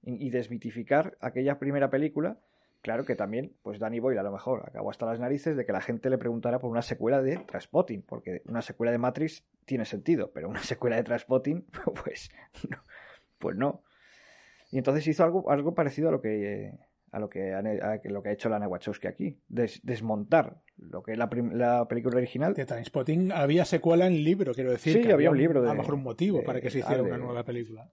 [0.02, 2.40] Y desmitificar aquella primera película
[2.84, 5.72] Claro que también, pues Danny Boyle a lo mejor acabó hasta las narices de que
[5.72, 9.86] la gente le preguntara por una secuela de Transpotting, porque una secuela de Matrix tiene
[9.86, 11.66] sentido, pero una secuela de Transpotting,
[12.04, 12.30] pues
[12.70, 12.78] no.
[13.40, 13.82] Pues no.
[14.72, 16.74] Y entonces hizo algo, algo parecido a lo que
[17.12, 21.04] a lo que, han- a lo que ha hecho Lana Wachowski aquí, des- desmontar lo
[21.04, 22.56] que es la, la película original.
[22.56, 24.94] De Transpotting había secuela en libro, quiero decir.
[24.94, 26.80] Sí, que había un libro de- A lo mejor un motivo de- para que se
[26.80, 27.90] hiciera de- una nueva película.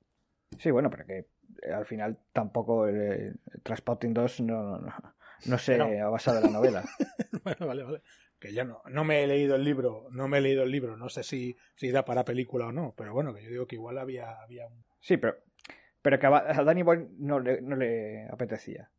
[0.60, 1.18] Sí, bueno, pero que
[1.62, 5.14] eh, al final tampoco eh, Transpotting 2 no, no, no,
[5.46, 5.84] no se No.
[5.86, 6.84] ha basado en la novela.
[7.42, 8.02] Bueno, vale, vale.
[8.38, 10.96] Que yo no, no me he leído el libro, no me he leído el libro,
[10.96, 13.76] no sé si, si da para película o no, pero bueno, que yo digo que
[13.76, 14.84] igual había, había un...
[15.00, 15.36] Sí, pero,
[16.02, 18.90] pero que a a Danny Boyle no le, no le apetecía.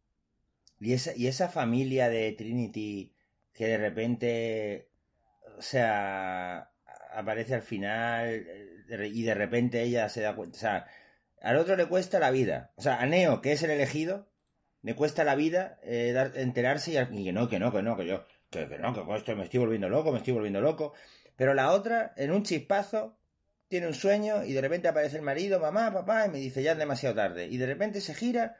[0.80, 3.13] Y esa, y esa familia de Trinity
[3.54, 4.89] que de repente,
[5.58, 6.71] o sea,
[7.13, 10.88] aparece al final eh, y de repente ella se da cuenta, o sea,
[11.42, 14.30] al otro le cuesta la vida, o sea, a Neo, que es el elegido,
[14.82, 18.08] le cuesta la vida eh, dar- enterarse y, que no, que no, que no, que
[18.08, 20.94] yo, que, no, que con esto me estoy volviendo loco, me estoy volviendo loco,
[21.36, 23.18] pero la otra, en un chispazo,
[23.68, 26.74] tiene un sueño y de repente aparece el marido, mamá, papá, y me dice ya
[26.74, 28.58] es demasiado tarde, y de repente se gira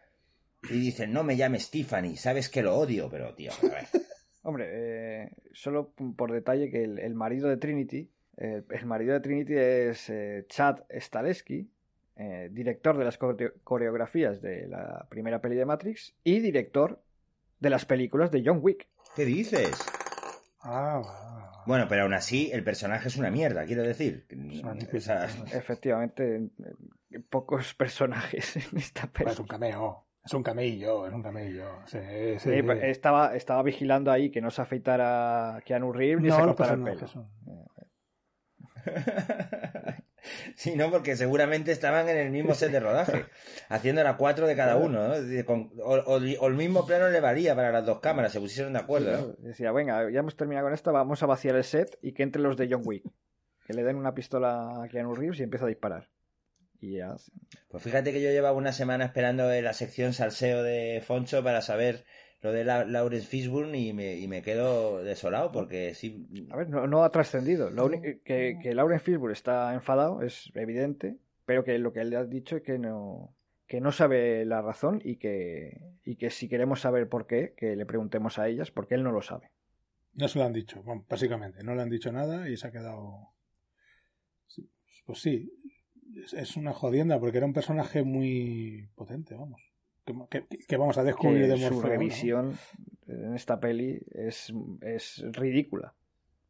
[0.63, 3.52] y dice, no me llames Tiffany, sabes que lo odio, pero tío.
[4.44, 9.54] Hombre, eh, solo por detalle que el, marido de Trinity, eh, el marido de Trinity
[9.56, 11.70] es eh, Chad Stahelski,
[12.21, 17.01] eh, director de las coreo- coreografías de la primera peli de Matrix y director
[17.60, 18.88] de las películas de John Wick.
[19.15, 19.71] ¿Qué dices?
[20.62, 21.63] Ah.
[21.65, 24.25] Bueno, pero aún así el personaje es una mierda, quiero decir.
[24.63, 24.97] magnífico.
[24.97, 29.31] O sea, Efectivamente, eh, pocos personajes en esta peli.
[29.31, 31.67] es un cameo, es un camello, es un camello.
[31.86, 31.99] Sí,
[32.39, 32.49] sí.
[32.51, 36.55] Sí, estaba, estaba vigilando ahí que no se afeitara Keanu Reeves ni se no, no
[36.55, 37.07] cortara pasa el nada, pelo.
[37.07, 37.31] Jesús.
[40.55, 43.25] sí, no, porque seguramente estaban en el mismo set de rodaje,
[43.69, 45.45] haciendo la cuatro de cada uno, ¿no?
[45.45, 48.73] Con- o, o- o el mismo plano le varía para las dos cámaras, se pusieron
[48.73, 49.47] de acuerdo, ¿no?
[49.47, 52.43] Decía, venga, ya hemos terminado con esta, vamos a vaciar el set y que entren
[52.43, 53.03] los de John Wick.
[53.65, 56.10] Que le den una pistola a Keanu Reeves y empieza a disparar.
[56.79, 57.15] Y ya.
[57.69, 62.03] Pues fíjate que yo llevaba una semana esperando la sección salseo de Foncho para saber
[62.41, 66.27] lo de la, Lawrence Fishburne y me, y me quedo desolado porque sí.
[66.49, 67.69] A ver, no, no ha trascendido.
[67.69, 72.17] Lo que, que Lauren Fishburne está enfadado es evidente, pero que lo que él le
[72.17, 73.36] ha dicho es que no
[73.71, 77.77] que no sabe la razón y que, y que si queremos saber por qué, que
[77.77, 79.49] le preguntemos a ellas, porque él no lo sabe.
[80.13, 82.71] No se lo han dicho, bueno, básicamente, no le han dicho nada y se ha
[82.73, 83.30] quedado...
[85.06, 85.54] Pues sí,
[86.17, 89.70] es, es una jodienda porque era un personaje muy potente, vamos.
[90.30, 91.89] Que, que- que vamos a descubrir Que de su Morfeo, ¿no?
[91.89, 92.58] revisión
[93.08, 95.93] en esta peli es, es ridícula.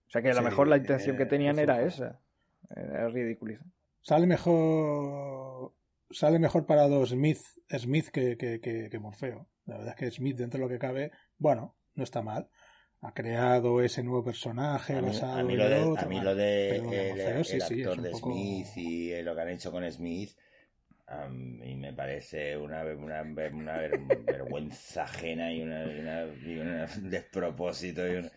[0.07, 2.21] O sea que a lo Sí, mejor la intención que eh, tenían es era esa.
[2.75, 3.65] Era ridiculizar.
[4.01, 5.73] Sale mejor
[6.11, 7.39] sale mejor parado Smith,
[7.77, 9.47] Smith que, que, que, que Morfeo.
[9.65, 12.49] La verdad es que Smith, dentro de lo que cabe, bueno, no está mal.
[13.01, 16.05] Ha creado ese nuevo personaje A mí, basado a mí en lo el de, otro,
[16.05, 19.33] a mí lo de el, Morfeo, sí, el sí, actor de poco- Smith y lo
[19.35, 20.31] que han hecho con Smith
[21.11, 26.57] a mí me parece una, una, una ver- vergüenza ajena y, una, y una- y
[26.57, 28.29] un despropósito y un...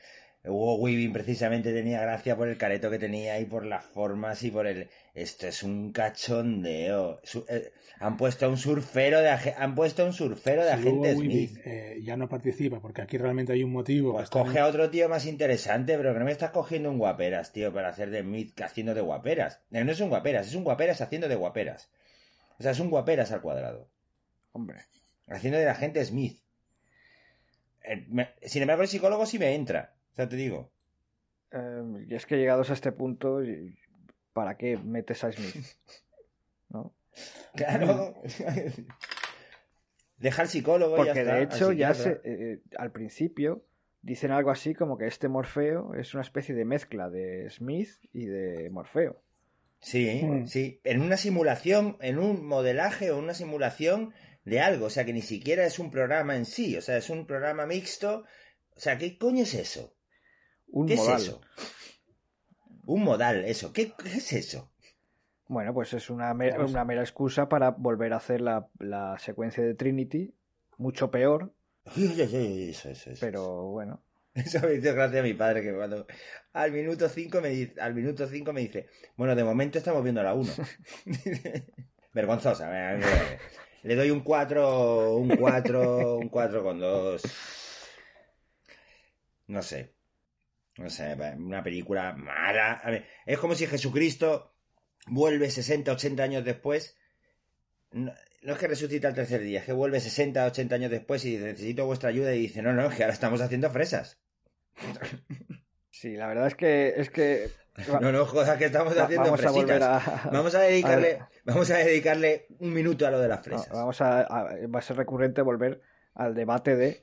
[0.46, 4.50] Hugo Weaving precisamente tenía gracia por el careto que tenía y por las formas y
[4.50, 4.88] por el...
[5.14, 7.20] Esto es un cachondeo.
[7.22, 10.74] Su- eh, han puesto a un surfero de han puesto a un surfero de Si
[10.74, 14.12] agente Hugo Weaving, eh, ya no participa porque aquí realmente hay un motivo.
[14.12, 17.52] Pues coge a otro tío más interesante, pero que no me estás cogiendo un guaperas,
[17.52, 19.60] tío, para hacer de Smith haciendo de guaperas.
[19.72, 21.88] Eh, No es un guaperas, es un guaperas haciendo de guaperas.
[22.58, 23.88] O sea, es un guaperas al cuadrado.
[24.52, 24.86] Hombre.
[25.28, 26.38] Haciendo de agente Smith.
[27.82, 28.06] Eh,
[28.42, 29.94] sin embargo, el psicólogo sí me entra.
[30.12, 30.70] O sea, te digo.
[31.50, 33.40] Eh, y es que llegados a este punto,
[34.32, 35.66] ¿para qué metes a Smith?
[36.68, 36.94] ¿No?
[37.54, 38.14] Claro.
[40.18, 43.64] Deja al psicólogo y ya Porque está, de hecho ya se, eh, al principio
[44.00, 48.26] dicen algo así como que este Morfeo es una especie de mezcla de Smith y
[48.26, 49.23] de Morfeo.
[49.84, 50.46] Sí, Mm.
[50.46, 50.80] sí.
[50.82, 54.86] En una simulación, en un modelaje o una simulación de algo.
[54.86, 56.76] O sea, que ni siquiera es un programa en sí.
[56.76, 58.24] O sea, es un programa mixto.
[58.76, 59.94] O sea, ¿qué coño es eso?
[60.68, 61.16] Un ¿Qué modal.
[61.16, 61.40] es eso?
[62.86, 63.72] Un modal, eso.
[63.72, 64.70] ¿Qué, qué es eso?
[65.48, 69.62] Bueno, pues es una, me- una mera excusa para volver a hacer la, la secuencia
[69.62, 70.34] de Trinity,
[70.78, 71.52] mucho peor,
[71.94, 73.20] Eso, eso, eso.
[73.20, 74.02] pero bueno.
[74.34, 76.06] Eso me hizo gracia a mi padre que cuando
[76.54, 80.22] al minuto 5 me dice, al minuto 5 me dice, bueno, de momento estamos viendo
[80.22, 80.52] la 1.
[82.12, 82.68] Vergonzosa.
[82.68, 83.04] me- me-
[83.82, 87.22] Le doy un 4, un 4, un 4 con 2.
[89.48, 89.94] No sé.
[90.78, 92.72] No sé, una película mala.
[92.72, 94.52] A ver, es como si Jesucristo
[95.06, 96.96] vuelve 60, 80 años después.
[97.92, 101.24] No, no es que resucita el tercer día, es que vuelve 60, 80 años después
[101.24, 104.18] y dice, necesito vuestra ayuda y dice, no, no, es que ahora estamos haciendo fresas.
[105.90, 107.50] Sí, la verdad es que es que
[108.00, 110.24] No, no, jodas, que estamos haciendo vamos a volver fresitas.
[110.24, 113.44] a, Vamos a dedicarle, a- vamos a dedicarle un minuto a lo de las No,
[113.44, 113.68] fresas.
[113.72, 115.80] vamos a, a- va a ser recurrente volver
[116.14, 117.02] al debate de,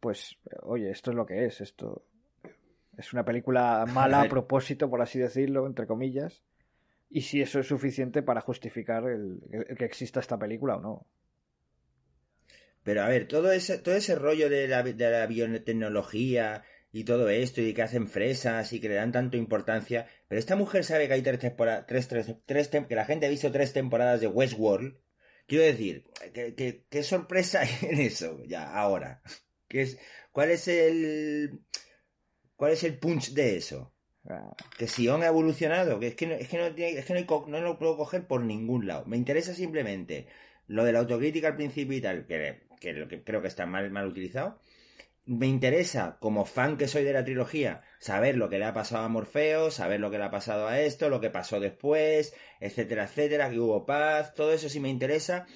[0.00, 2.04] pues, oye, esto es lo que es, esto
[2.96, 6.42] es una película mala a propósito, por así decirlo, entre comillas,
[7.10, 11.06] y si eso es suficiente para justificar el, el que exista esta película o no.
[12.82, 17.28] Pero a ver, todo ese, todo ese rollo de la, de la biotecnología y todo
[17.28, 20.06] esto, y que hacen fresas y que le dan tanto importancia.
[20.28, 23.26] Pero esta mujer sabe que hay tres temporadas, tres, tres, tres tem- que la gente
[23.26, 24.96] ha visto tres temporadas de Westworld.
[25.46, 29.22] Quiero decir, ¿qué, qué, qué sorpresa hay en eso ya, ahora?
[29.68, 29.98] ¿Qué es,
[30.32, 31.60] ¿Cuál es el.
[32.56, 33.94] ¿Cuál es el punch de eso?
[34.28, 37.14] Ah, Que Sion ha evolucionado, que es que no, es que no, tiene- es que
[37.14, 39.04] no, no lo puedo coger por ningún lado.
[39.06, 40.26] Me interesa simplemente
[40.66, 43.66] lo de la autocrítica al principio y tal, que, que lo que creo que está
[43.66, 44.60] mal, mal utilizado.
[45.24, 49.04] Me interesa, como fan que soy de la trilogía, saber lo que le ha pasado
[49.04, 53.04] a Morfeo, saber lo que le ha pasado a esto, lo que pasó después, etcétera,
[53.04, 55.46] etcétera, que hubo paz, todo eso sí me interesa.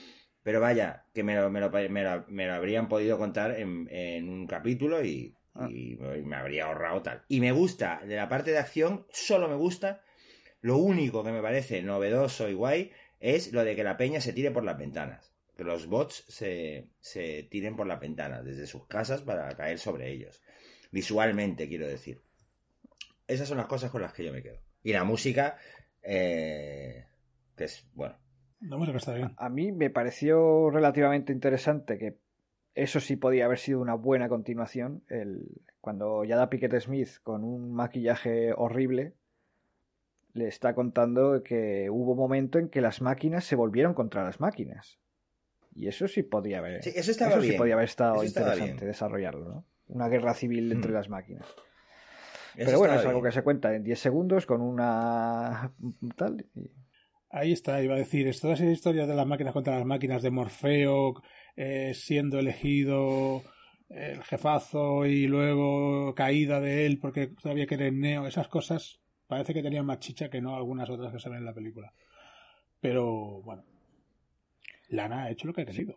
[0.43, 3.89] Pero vaya, que me lo, me lo, me lo- me lo habrían podido contar en,
[3.91, 5.69] en un capítulo y, Ah.
[5.71, 7.23] y me habría ahorrado tal.
[7.29, 10.03] Y me gusta, de la parte de acción, solo me gusta.
[10.63, 14.33] Lo único que me parece novedoso y guay es lo de que la peña se
[14.33, 15.32] tire por las ventanas.
[15.63, 20.11] Que los bots se, se tiren por las ventanas desde sus casas para caer sobre
[20.11, 20.43] ellos.
[20.91, 22.21] Visualmente, quiero decir.
[23.29, 24.59] Esas son las cosas con las que yo me quedo.
[24.83, 25.57] Y la música,
[26.03, 27.07] eh,
[27.57, 28.17] que es, bueno,
[28.61, 29.35] La música está bien.
[29.37, 32.19] A mí me pareció relativamente interesante que
[32.75, 35.05] eso sí podía haber sido una buena continuación.
[35.09, 39.15] El, cuando Yada Pickett Smith, con un maquillaje horrible,
[40.33, 44.41] le está contando que hubo un momento en que las máquinas se volvieron contra las
[44.41, 44.99] máquinas.
[45.75, 47.57] Y eso sí podía haber, Sí, eso estaba sí bien.
[47.59, 48.87] podía haber estado interesante bien.
[48.87, 49.65] desarrollarlo, ¿no?
[49.89, 50.95] Una guerra civil entre Hmm.
[50.95, 51.47] las máquinas.
[52.55, 53.25] eso Pero bueno, es algo bien.
[53.31, 55.73] que se cuenta en 10 segundos con una
[56.17, 56.47] tal.
[56.55, 56.71] y-
[57.35, 60.23] Ahí está, iba a decir, es todas esas historias de las máquinas contra las máquinas
[60.23, 61.15] de Morfeo,
[61.57, 63.43] eh, siendo elegido
[63.89, 69.63] el jefazo y luego caída de él porque todavía que Neo, esas cosas parece que
[69.63, 71.95] tenían más chicha que no algunas otras que se ven en la película.
[72.81, 73.65] Pero bueno,
[74.93, 75.97] Lana ha hecho lo que ha querido.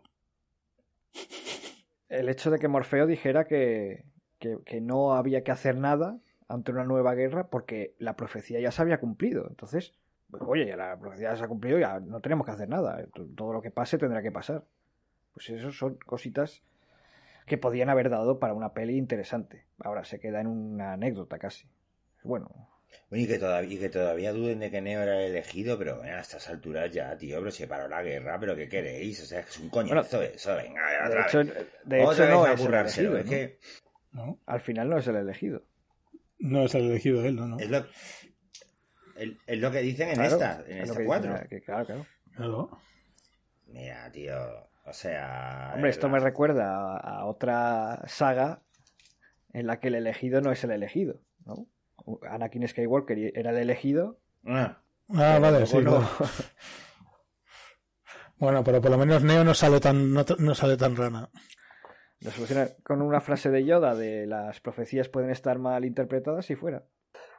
[2.08, 4.04] el hecho de que Morfeo dijera que,
[4.38, 8.80] que, no había que hacer nada ante una nueva guerra porque la profecía ya se
[8.80, 9.46] había cumplido.
[9.48, 9.92] Entonces,
[10.30, 13.06] pues, oye, ya la profecía ya se ha cumplido, ya no tenemos que hacer nada.
[13.36, 14.64] Todo lo que pase tendrá que pasar.
[15.34, 16.62] Pues eso son cositas
[17.44, 19.66] que podían haber dado para una peli interesante.
[19.78, 21.68] Ahora se queda en una anécdota casi.
[22.24, 22.70] Bueno,
[23.10, 25.98] Bueno, y que, todavía, y que todavía duden de que Neo era el elegido, pero
[25.98, 29.22] bueno, a estas alturas ya, tío, pero se paró la guerra, pero ¿qué queréis?
[29.22, 31.66] O sea, es que es un coñazo eso, venga, a ver, de otra hecho, vez.
[31.84, 33.18] de hecho Otra no vez a es el currárselo, elegido.
[33.18, 33.30] es ¿no?
[33.30, 33.58] que
[34.12, 34.40] ¿no?
[34.46, 35.62] Al final no es el elegido.
[36.38, 37.46] No es el elegido él, ¿no?
[37.46, 37.58] no.
[37.58, 37.86] es lo,
[39.16, 41.48] el- es lo que dicen en Claro, esta, en esta que dicen, 4.
[41.48, 42.06] que claro, claro.
[42.34, 42.80] Claro.
[43.66, 44.36] Mira, tío,
[44.84, 45.72] o sea...
[45.74, 48.62] Hombre, esto me recuerda a, a otra saga
[49.52, 51.66] en la que el elegido no es el elegido, ¿no?
[52.30, 54.18] Anakin Skywalker era el elegido.
[54.44, 54.78] Ah,
[55.08, 55.78] Ah, vale, sí.
[55.78, 56.00] no.
[58.38, 61.30] Bueno, pero por lo menos Neo no sale tan, no, no sale tan rana.
[62.20, 66.54] Lo soluciona con una frase de Yoda de las profecías pueden estar mal interpretadas y
[66.54, 66.84] fuera.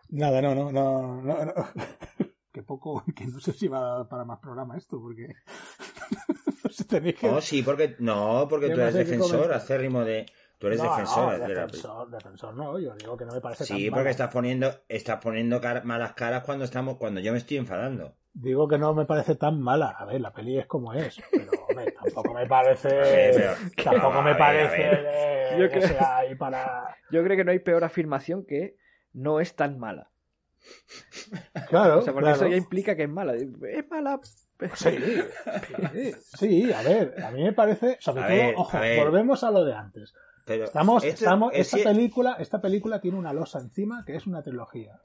[0.10, 1.54] Nada, no, no, no, no, no.
[2.52, 5.28] Que poco, que no sé si va a dar para más programa esto, porque
[6.64, 7.30] no sé, tenéis que...
[7.30, 7.96] Oh, sí, porque...
[8.00, 10.26] No, porque ¿Qué tú eres defensor, acérrimo de...
[10.60, 11.48] Tú eres No, defensor no, de la...
[11.48, 13.98] defensor, defensor no, yo digo que no me parece tan Sí, mala.
[14.02, 18.16] porque estás poniendo, estás poniendo malas caras cuando estamos, cuando yo me estoy enfadando.
[18.34, 19.90] Digo que no me parece tan mala.
[19.90, 22.88] A ver, la peli es como es, pero hombre, tampoco me parece...
[22.90, 23.36] ver,
[23.76, 26.96] pero- tampoco me ver, parece de- Yo que creo- sea ahí para...
[27.12, 28.78] Yo creo que no hay peor afirmación que
[29.14, 30.10] no es tan mala.
[31.70, 32.36] Claro, O sea, porque claro.
[32.42, 33.36] eso ya implica que es mala.
[33.36, 34.20] Es mala.
[34.74, 34.98] Sí,
[35.94, 39.52] sí, sí, a ver, a mí me parece, sobre A todo, ver, ojo, volvemos a
[39.52, 40.14] lo de antes.
[40.48, 44.16] Pero Estamos, esto- estamos, es esta que- película, esta película tiene una losa encima que
[44.16, 45.00] es una trilogía.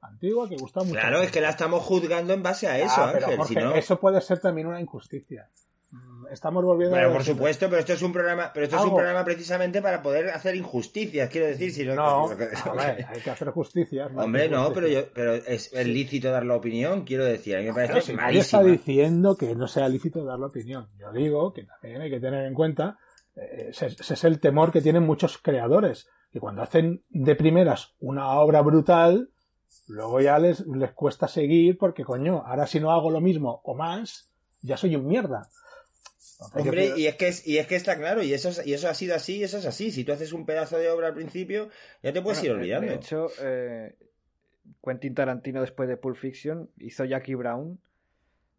[0.00, 0.92] antigua que gusta mucho.
[0.92, 3.38] Claro, es que la estamos juzgando en base a eso, Ah, pero, Ángel.
[3.38, 3.74] Jorge, si no...
[3.74, 5.48] Eso puede ser también una injusticia.
[5.90, 8.82] Mm, Estamos volviendo Bueno, a por supuesto, pero esto es un programa, pero esto es
[8.82, 8.96] un Algo.
[8.98, 13.30] programa precisamente para poder hacer injusticias, quiero decir, si no, No, a ver, hay que
[13.30, 14.12] hacer justicias.
[14.14, 17.66] Hombre, no, pero yo, pero es, es lícito dar la opinión, quiero decir, a mí
[17.66, 20.88] me parece Pero si nadie está diciendo que no sea lícito dar la opinión.
[20.98, 22.98] Yo digo que también hay que tener en cuenta,
[23.68, 28.32] ese, ese es el temor que tienen muchos creadores, que cuando hacen de primeras una
[28.32, 29.30] obra brutal,
[29.86, 33.74] luego ya les, les cuesta seguir porque, coño, ahora si no hago lo mismo o
[33.74, 34.28] más,
[34.62, 35.48] ya soy un mierda.
[36.40, 38.72] Entonces, Hombre, y es que es, y es que está claro, y eso, es- y
[38.72, 39.90] eso ha sido así, y eso es así.
[39.90, 41.68] Si tú haces un pedazo de obra al principio,
[42.02, 42.86] ya te puedes Bueno, ir de- olvidando.
[42.88, 43.96] De hecho, eh,
[44.84, 47.80] Quentin Tarantino después de Pulp Fiction hizo Jackie Brown,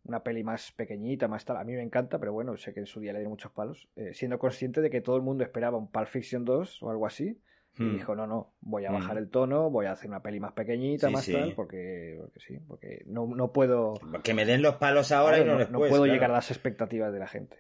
[0.10, 1.58] una peli más pequeñita, más tal.
[1.58, 3.88] A mí me encanta, pero bueno, sé que en su día le dieron muchos palos,
[3.96, 7.06] eh, siendo consciente de que todo el mundo esperaba un Pulp Fiction 2 o algo
[7.06, 7.40] así.
[7.78, 7.94] Y Hmm.
[7.94, 8.96] dijo, no, no, voy a Hmm.
[8.96, 11.32] bajar el tono, voy a hacer una peli más pequeñita, Sí, más sí.
[11.32, 13.94] tal, porque, porque sí, porque no, no puedo,
[14.24, 15.82] Que me den los palos ahora claro, y no, no, después.
[15.84, 16.14] no puedo claro.
[16.14, 17.58] llegar a las expectativas de la gente.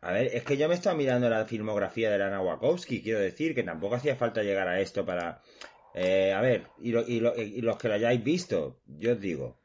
[0.00, 3.54] A ver, es que yo me estaba mirando la filmografía de Lana Wachowski, quiero decir
[3.54, 5.40] que tampoco hacía falta llegar a esto para...
[5.94, 9.20] eh, a ver, y, lo- y lo- y los que lo hayáis visto, yo os
[9.20, 9.61] digo.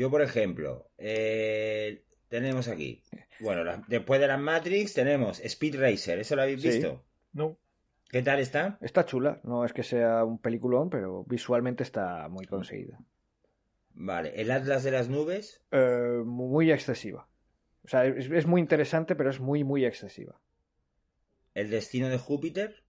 [0.00, 3.02] Yo, por ejemplo, eh, tenemos aquí,
[3.40, 6.68] bueno, la- después de las Matrix tenemos Speed Racer, ¿eso lo habéis Sí.
[6.70, 7.04] visto?
[7.34, 7.58] no,
[8.08, 8.78] ¿Qué tal está?
[8.80, 12.98] Está chula, no es que sea un peliculón, pero visualmente está muy conseguida.
[13.90, 17.28] Vale, El Atlas de las Nubes, Eh, muy excesiva.
[17.84, 20.40] O sea, es, es muy interesante, pero es muy, muy excesiva.
[21.52, 22.84] El Destino de Júpiter,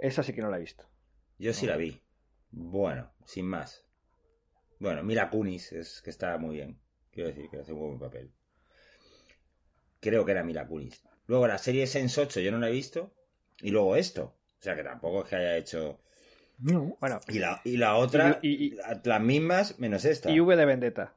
[0.00, 0.84] Esa sí que no la he visto.
[1.38, 2.02] yo sí la vi.
[2.50, 3.86] Bueno, sin más.
[4.80, 6.78] Bueno, Mila Kunis, es que está muy bien.
[7.12, 8.32] Quiero decir que hace un buen papel.
[10.00, 11.02] Creo que era Mila Kunis.
[11.26, 13.12] Luego la serie Sense 8 yo no la he visto.
[13.60, 14.34] Y luego esto.
[14.58, 16.00] O sea que tampoco es que haya hecho.
[16.58, 16.96] no.
[17.00, 20.30] Bueno, Y la, y la otra, Y- y- y- la- las mismas menos esta.
[20.30, 21.14] y V de Vendetta.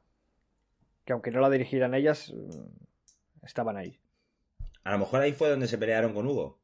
[1.04, 3.98] Que aunque no la dirigieran ellas, mm, estaban ahí.
[4.84, 6.58] A lo mejor ahí fue donde se pelearon con Hugo.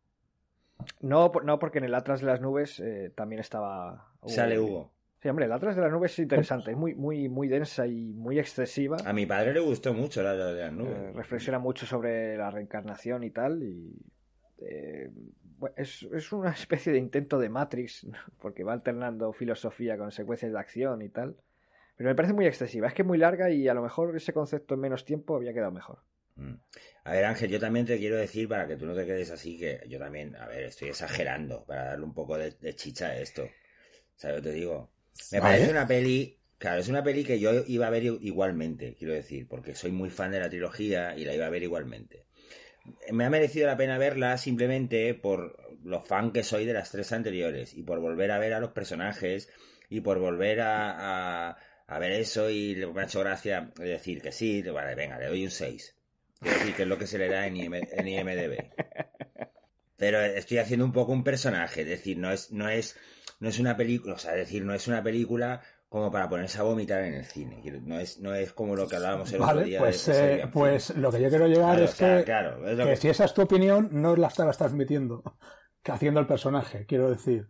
[1.00, 4.12] No, no porque en el Atlas de las Nubes eh, también estaba.
[4.26, 4.92] Sale Hugo.
[5.22, 6.70] Sí, hombre, el Atlas de las Nubes es interesante.
[6.70, 8.96] Es muy, muy, muy densa y muy excesiva.
[9.04, 10.96] A mi padre le gustó mucho la de las nubes.
[10.96, 13.62] Eh, reflexiona mucho sobre la reencarnación y tal.
[13.62, 13.94] Y
[14.58, 15.10] eh,
[15.76, 18.06] es, es una especie de intento de Matrix,
[18.40, 21.36] porque va alternando filosofía con secuencias de acción y tal.
[21.96, 22.88] Pero me parece muy excesiva.
[22.88, 25.52] Es que es muy larga y a lo mejor ese concepto en menos tiempo había
[25.52, 25.98] quedado mejor.
[26.36, 26.54] Mm.
[27.04, 29.58] A ver, Ángel, yo también te quiero decir para que tú no te quedes así,
[29.58, 33.18] que yo también, a ver, estoy exagerando para darle un poco de, de chicha a
[33.18, 33.46] esto.
[34.14, 34.88] ¿Sabes lo que te digo?
[35.30, 35.54] Me Vale.
[35.54, 39.46] parece una peli, claro, es una peli que yo iba a ver igualmente, quiero decir,
[39.48, 42.24] porque soy muy fan de la trilogía y la iba a ver igualmente.
[43.12, 47.12] Me ha merecido la pena verla simplemente por lo fan que soy de las tres
[47.12, 49.50] anteriores y por volver a ver a los personajes
[49.88, 51.56] y por volver a, a,
[51.86, 55.26] a ver eso y le- me ha hecho gracia decir que sí, vale, venga, le
[55.26, 55.96] doy un 6.
[56.40, 58.70] Quiero decir que es lo que se le da en, IM en IMDB.
[60.00, 62.96] Pero estoy haciendo un poco un personaje, es decir, no es, no es,
[63.38, 66.58] no es una película, o sea, es decir, no es una película como para ponerse
[66.58, 67.62] a vomitar en el cine.
[67.84, 70.96] No es, no es como lo que hablábamos el otro día pues, de eh, pues
[70.96, 73.08] lo que yo quiero llegar Claro, es o sea, que, claro, es que que- si
[73.08, 75.22] esa es tu opinión, no la estabas transmitiendo,
[75.84, 77.46] haciendo el personaje, quiero decir.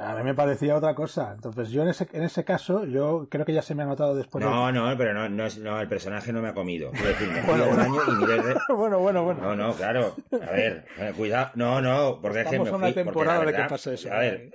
[0.00, 1.32] A mí me parecía otra cosa.
[1.34, 4.14] Entonces, yo en ese, en ese caso, yo creo que ya se me ha notado
[4.14, 4.44] después.
[4.44, 6.90] de- No, no, pero no, no, es, no, el personaje no me ha comido.
[6.92, 7.42] Quiero decir, me y
[8.74, 9.40] bueno, bueno, bueno.
[9.42, 10.14] No, no, claro.
[10.32, 11.50] A ver, eh, cuidado.
[11.56, 13.68] No, no, porque es que me a una fui, porque la temporada de que verdad-
[13.68, 14.12] pase eso.
[14.12, 14.50] A ver,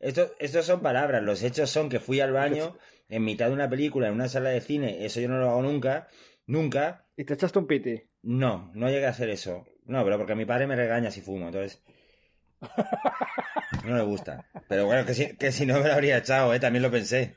[0.00, 1.22] esto, estos son palabras.
[1.22, 2.76] Los hechos son que fui al baño
[3.08, 5.04] en mitad de una película, en una sala de cine.
[5.04, 6.08] Eso yo no lo hago nunca.
[6.46, 7.04] Nunca.
[7.16, 8.02] ¿Y te echaste un piti?
[8.22, 9.64] No, no llegué a hacer eso.
[9.84, 11.82] No, pero porque mi padre me regaña si fumo, entonces.
[13.84, 14.46] No le gusta.
[14.68, 16.60] Pero bueno, que si, que si no me lo habría echado, ¿eh?
[16.60, 17.36] También lo pensé.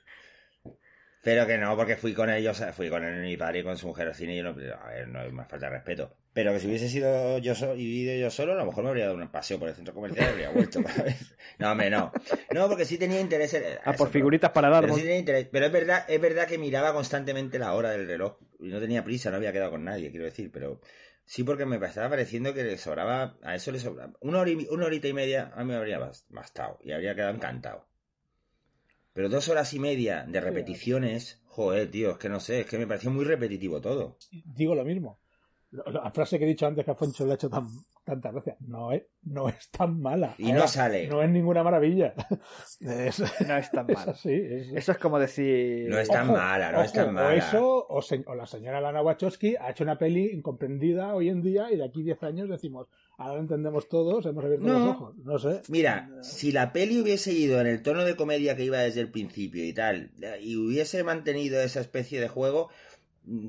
[1.23, 3.87] Pero que no, porque fui con ellos, fui con él, mi padre y con su
[3.87, 6.15] mujer al cine y yo no, a ver, no hay más falta de respeto.
[6.33, 8.89] Pero que si hubiese sido yo solo y ido yo solo, a lo mejor me
[8.91, 11.35] habría dado un paseo por el centro comercial y habría vuelto otra vez.
[11.57, 12.11] No, hombre, no.
[12.53, 13.63] No, porque sí tenía interés en...
[13.83, 15.47] Ah, eso, por figuritas para pero sí tenía interés.
[15.51, 18.37] Pero es verdad, es verdad que miraba constantemente la hora del reloj.
[18.59, 20.51] Y no tenía prisa, no había quedado con nadie, quiero decir.
[20.51, 20.81] Pero
[21.25, 24.13] sí porque me estaba pareciendo que le sobraba, a eso le sobraba.
[24.21, 26.79] Una, hora y- una horita y media a mí me habría bas- bastado.
[26.83, 27.87] Y habría quedado encantado.
[29.13, 32.77] Pero dos horas y media de repeticiones, joder, tío, es que no sé, es que
[32.77, 34.17] me pareció muy repetitivo todo.
[34.45, 35.19] Digo lo mismo.
[35.91, 37.67] La frase que he dicho antes que a Foncho le ha hecho tan,
[38.03, 38.55] tanta gracia.
[38.61, 40.35] No es, no es tan mala.
[40.37, 41.07] Y no sale.
[41.07, 42.13] No es ninguna maravilla.
[42.79, 44.09] Es, No es tan es mal.
[44.09, 44.31] así.
[44.33, 45.89] es- Eso es como decir.
[45.89, 47.35] No es tan Ojo, mala, no es ojo, tan O mala.
[47.35, 51.41] eso, o, se- o la señora Lana Wachowski ha hecho una peli incomprendida hoy en
[51.41, 54.79] día y de aquí 10 años decimos, ahora lo entendemos todos, hemos abierto No.
[54.79, 55.17] los ojos.
[55.19, 55.61] No sé.
[55.69, 59.09] Mira, si la peli hubiese ido en el tono de comedia que iba desde el
[59.11, 60.11] principio y tal,
[60.41, 62.69] y hubiese mantenido esa especie de juego,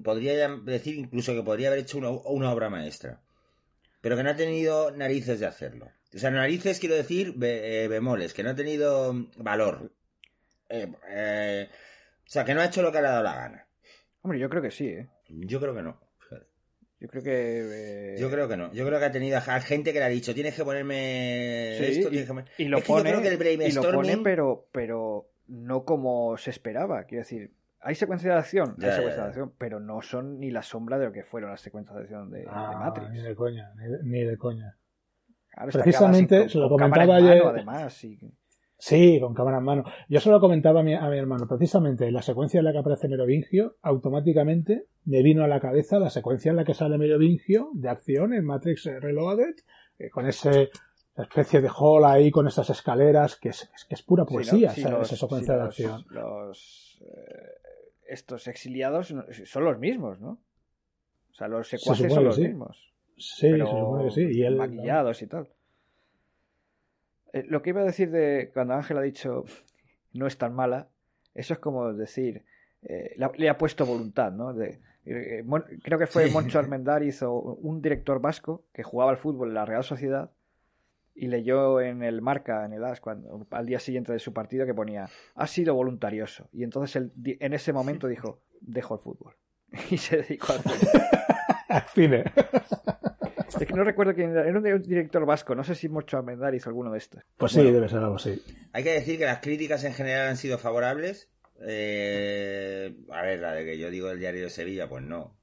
[0.03, 3.21] podría decir incluso que podría haber hecho una, una obra maestra.
[4.01, 5.91] Pero que no ha tenido narices de hacerlo.
[6.15, 9.93] O sea, narices quiero decir be- eh, bemoles, que no ha tenido valor.
[10.69, 13.67] Eh, eh, o sea, que no ha hecho lo que le ha dado la gana.
[14.23, 15.09] Hombre, yo creo que sí, ¿eh?
[15.29, 16.01] Yo creo que no.
[16.99, 17.35] Yo creo que.
[17.35, 18.73] eh, Yo creo que no.
[18.73, 21.85] Yo creo que ha tenido a gente que le ha dicho, tienes que ponerme Sí,
[21.99, 22.47] esto, y, que poner-".
[22.57, 25.85] y lo Es que yo creo que el y lo pone, brainstorming- pero, pero no
[25.85, 27.05] como se esperaba.
[27.05, 27.51] Quiero decir,
[27.87, 29.23] hay secuencias de acción, Ya, hay ya, secuencias ya.
[29.23, 32.03] de acción, pero no son ni la sombra de lo que fueron las secuencias de
[32.03, 33.11] acción de, de Ah, Matrix.
[33.11, 34.77] ni de coña, ni de, ni de coña.
[35.51, 38.05] Claro, Precisamente, se lo con cámara comentaba en mano, ayer- además.
[38.05, 38.19] y-
[38.79, 39.85] Sí, con cámara en mano.
[40.11, 41.47] Yo se lo comentaba a mi, a mi hermano.
[41.49, 45.99] Precisamente en la secuencia en la que aparece Merovingio, automáticamente me vino a la cabeza
[45.99, 49.55] la secuencia en la que sale Merovingio de acción en Matrix Reloaded,
[49.99, 50.71] eh, con ese
[51.15, 54.35] esa especie de hall ahí, con esas escaleras, que es, que es pura Sí, ¿no?
[54.35, 56.05] poesía, Sí, esa, los- esa secuencia sí, de los- acción.
[56.15, 57.53] Los, eh,
[58.09, 60.39] estos exiliados son los mismos, ¿no?
[61.31, 62.43] O sea, los Se secuaces son los sí.
[62.43, 62.93] mismos.
[63.19, 64.39] Sí, pero se supone que sí.
[64.39, 65.49] Y él, maquillados y tal.
[67.33, 69.45] Eh, lo que iba a decir de cuando Ángel ha dicho
[70.13, 70.89] no es tan mala,
[71.35, 72.45] eso es como decir,
[72.83, 74.53] eh, le, ha, le ha puesto voluntad, ¿no?
[74.55, 76.33] De, eh, Mon- creo que fue Sí.
[76.33, 80.31] Moncho Armendáriz o un director vasco que jugaba al fútbol en la Real Sociedad
[81.17, 84.67] y leyó en el marca, en el AS, cuando, al día siguiente de su partido
[84.67, 86.49] que ponía, ha sido voluntarioso.
[86.53, 89.35] Y entonces él di- en ese momento dijo, dejo el fútbol.
[89.91, 91.03] Y se dedicó al fútbol.
[91.69, 92.25] al cine.
[93.59, 94.47] Es que no recuerdo quién era.
[94.47, 95.55] Era un director vasco.
[95.55, 97.23] No sé si Mocho Armendáriz o alguno de estos.
[97.39, 97.73] Pues sí, Bueno.
[97.75, 98.43] debe ser algo así.
[98.75, 101.31] Hay que decir que las críticas en general han sido favorables.
[101.67, 105.36] Eh, a ver, la de que yo digo el diario de Sevilla, pues no.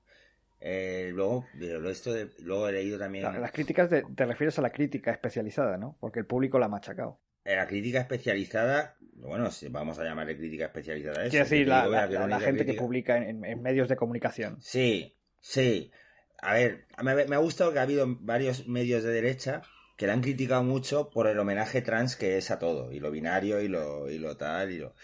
[0.66, 1.46] Eh, luego,
[1.90, 5.12] esto de- luego he leído también La- Las críticas de- te refieres a la crítica
[5.12, 5.98] especializada, ¿no?
[6.00, 7.20] Porque el público la ha machacado.
[7.46, 8.96] eh, la crítica especializada.
[9.16, 11.28] Bueno, vamos a llamarle crítica especializada.
[11.30, 14.58] Quiero decir, la, la- la la- la gente que publica en, en medios de comunicación.
[14.62, 15.92] Sí, sí.
[16.42, 19.62] A ver, me, me ha gustado que ha habido varios medios de derecha
[19.98, 23.12] que le han criticado mucho por el homenaje trans que es a todo, y lo
[23.12, 24.96] binario, y lo, y lo tal, y lo...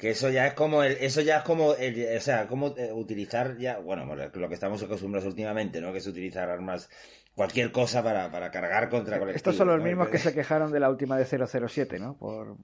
[0.00, 2.90] Que eso ya es como el, eso ya es como el- o sea, como eh,
[2.92, 5.92] utilizar ya, bueno, lo que estamos acostumbrados últimamente, ¿no?
[5.92, 6.88] Que es utilizar armas,
[7.34, 9.36] cualquier cosa para, para cargar contra colectivos.
[9.36, 9.84] Estos son los ¿no?
[9.84, 12.16] mismos que se quejaron de la última de 007, ¿no?
[12.16, 12.56] Por,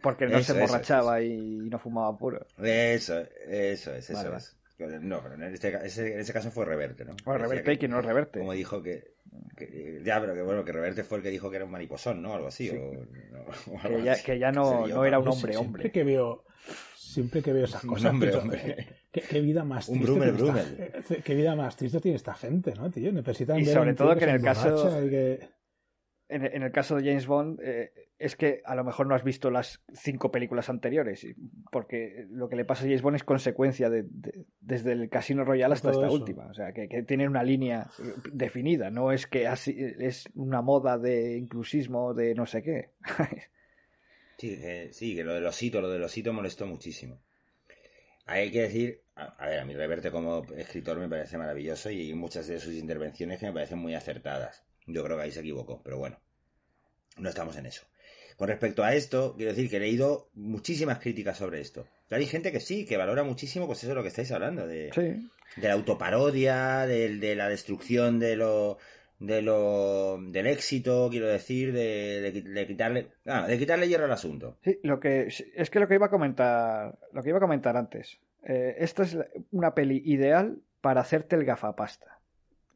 [0.00, 1.36] porque no Eso, se eso, emborrachaba y
[1.68, 2.46] no fumaba puro.
[2.62, 3.18] Eso,
[3.48, 4.56] eso es, eso Vale, es.
[5.00, 7.16] No, pero en este, en ese caso fue Reverte, ¿no?
[7.24, 8.38] Bueno, reverte y que no reverte.
[8.40, 9.14] Como dijo que,
[9.56, 12.20] que- Ya, pero que bueno, que Reverte fue el que dijo que era un mariposón,
[12.22, 12.34] ¿no?
[12.34, 12.68] Algo así.
[12.68, 12.76] Sí.
[12.76, 12.92] o-
[13.32, 13.40] no,
[13.74, 14.24] o algo Que ya, así.
[14.24, 15.90] que ya no, no era un Yo hombre, siempre hombre.
[15.90, 16.44] que veo
[17.16, 18.86] siempre que veo esas Un cosas hombre, pienso, hombre.
[19.10, 20.76] ¿qué, qué vida más Un triste esta- Brummel.
[20.78, 23.96] eh, qué vida más triste tiene esta gente no tío necesitan Y ver sobre un
[23.96, 25.48] todo que en el caso- que-
[26.28, 29.22] En, en el caso de James Bond, eh, es que a lo mejor no has
[29.22, 31.24] visto las cinco películas anteriores,
[31.70, 35.44] porque lo que le pasa a James Bond es consecuencia de, de- desde el Casino
[35.44, 36.16] Royale hasta Todo esta eso.
[36.20, 36.46] última.
[36.46, 40.62] O sea, que, que tiene una línea eh, definida, no es que así, es una
[40.62, 42.90] moda de inclusismo de no sé qué.
[44.38, 47.20] Sí, que, sí, que lo de Losito, lo de Losito molestó muchísimo.
[48.26, 52.12] Hay que decir, a, a ver, a mí Reverte como escritor me parece maravilloso y
[52.14, 54.64] muchas de sus intervenciones que me parecen muy acertadas.
[54.86, 56.20] Yo creo que ahí se equivocó, pero bueno,
[57.16, 57.86] no estamos en eso.
[58.36, 61.86] Con respecto a esto, quiero decir que he leído muchísimas críticas sobre esto.
[62.08, 64.66] Pero hay gente que sí, que valora muchísimo, pues eso es lo que estáis hablando,
[64.66, 65.30] de, sí.
[65.60, 68.76] de la autoparodia, del- de, la destrucción de lo,
[69.18, 74.04] de lo, del éxito, quiero decir, de, de qui- de quitarle, ah, de quitarle hierro
[74.04, 74.58] al asunto.
[74.62, 77.76] Sí, lo que es que lo que iba a comentar, lo que iba a comentar
[77.76, 78.18] antes.
[78.44, 79.16] Eh, esta es
[79.52, 82.20] una peli ideal para hacerte el gafapasta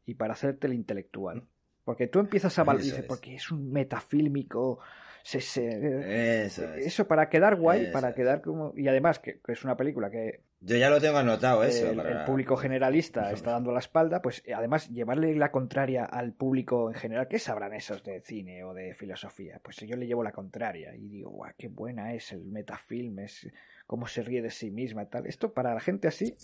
[0.05, 1.43] y para hacerte el intelectual.
[1.85, 3.05] Porque tú empiezas a val- Eso dices, es.
[3.05, 4.79] porque es un metafílmico,
[5.23, 6.87] se, se- Eso es.
[6.87, 10.09] eso para quedar guay, Eso para quedar como y además que, que es una película
[10.09, 11.89] que Yo ya lo tengo anotado eso.
[11.89, 16.05] el, para- el público generalista está dando la espalda, pues eh, además llevarle la contraria
[16.05, 19.59] al público en general, ¿qué sabrán esos de cine o de filosofía?
[19.63, 23.49] Pues yo le llevo la contraria y digo, guau, qué buena es el metafilm, es
[23.87, 25.25] cómo se ríe de sí misma y tal.
[25.25, 26.35] Esto para la gente así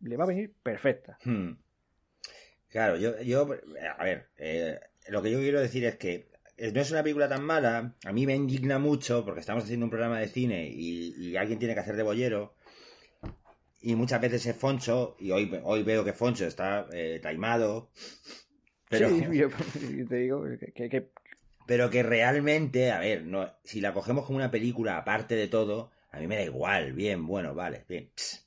[0.00, 1.18] le va a venir perfecta.
[1.24, 1.52] Hmm.
[2.68, 3.46] Claro, yo, yo,
[3.98, 7.28] a ver, eh, lo que yo quiero decir es que eh, no es una película
[7.28, 11.14] tan mala, a mí me indigna mucho porque estamos haciendo un programa de cine y,
[11.18, 12.54] y alguien tiene que hacer de bollero
[13.82, 17.90] y muchas veces es Foncho, y hoy, hoy veo que Foncho está eh, taimado,
[18.88, 19.48] pero, Sí, yo, yo
[20.08, 21.10] te digo que,
[21.66, 25.90] pero que realmente, a ver, no, si la cogemos como una película aparte de todo,
[26.10, 28.10] a mí me da igual, bien, bueno, vale, bien.
[28.14, 28.46] pss.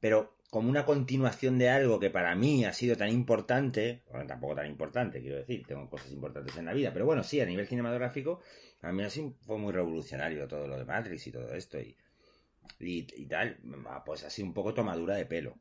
[0.00, 4.56] Pero como una continuación de algo que para mí ha sido tan importante, bueno, tampoco
[4.56, 7.68] tan importante, quiero decir, tengo cosas importantes en la vida, pero bueno, sí, a nivel
[7.68, 8.40] cinematográfico,
[8.82, 11.94] a mí así fue muy revolucionario todo lo de Matrix y todo esto y,
[12.78, 13.58] y, y tal,
[14.04, 15.58] pues así un poco tomadura de pelo.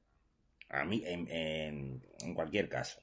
[0.70, 3.02] A mí, en, en- en cualquier caso.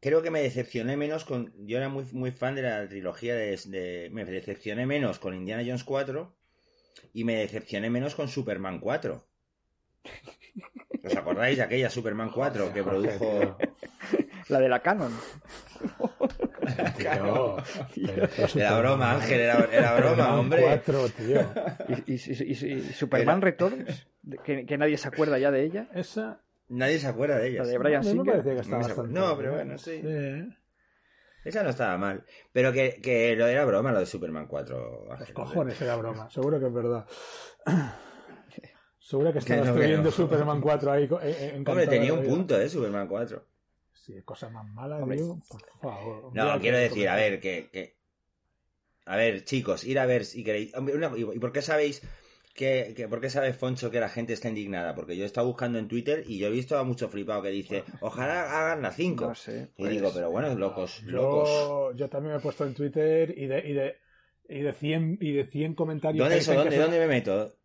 [0.00, 1.52] Creo que me decepcioné menos con.
[1.66, 5.62] Yo era muy, muy fan de la trilogía de, de- Me decepcioné menos con Indiana
[5.64, 6.34] Jones 4
[7.12, 9.26] y me decepcioné menos con Superman 4.
[11.04, 13.58] ¿Os acordáis de aquella Superman 4 que produjo.
[14.48, 15.12] la de la Canon.
[16.96, 17.10] Tío,
[18.16, 20.62] pero tío, Era broma, Ángel, era, era broma, Superman hombre.
[20.62, 21.40] 4, tío.
[22.06, 24.06] Y, y- y- y- y Superman Era- Returns,
[24.44, 25.88] que, que nadie se acuerda ya de ella.
[25.94, 26.40] Esa.
[26.68, 27.62] Nadie se acuerda de ella.
[27.62, 27.78] La de.
[27.78, 28.26] Brian me Singer.
[28.32, 29.12] parecía que estaba No, bastante.
[29.12, 30.00] no, pero bueno, sí.
[30.02, 30.48] Sí.
[31.44, 32.24] Esa no estaba mal.
[32.52, 35.04] Pero que, que lo era broma, lo de Superman 4.
[35.10, 35.34] Los Ángel.
[35.34, 37.06] cojones era broma, seguro que es verdad.
[38.98, 40.10] Seguro que estabas no, viendo no.
[40.10, 41.04] Superman 4 ahí.
[41.04, 42.70] eh, eh, Hombre, tenía un punto, ¿eh?
[42.70, 43.46] Superman 4.
[44.04, 45.16] Sí, cosa más mala, Hombre.
[45.16, 46.30] digo, por favor.
[46.34, 47.96] No, quiero decir, a ver, que, que-
[49.06, 50.74] A ver, chicos, ir a ver si queréis...
[50.74, 52.02] Hombre, una- ¿Y por qué sabéis
[52.54, 54.94] que, que- ¿Por qué sabe Foncho que la gente está indignada?
[54.94, 57.48] Porque yo he estado buscando en Twitter y yo he visto a mucho flipado que
[57.48, 59.26] dice, ojalá hagan la 5.
[59.28, 59.70] No sé.
[59.76, 61.48] Y pues, digo, pero bueno, locos, locos.
[61.48, 63.96] Yo, yo también me he puesto en Twitter y de, y de,
[64.48, 67.56] y de 100 y de 100 comentarios ¿Dónde ¿Dónde me meto?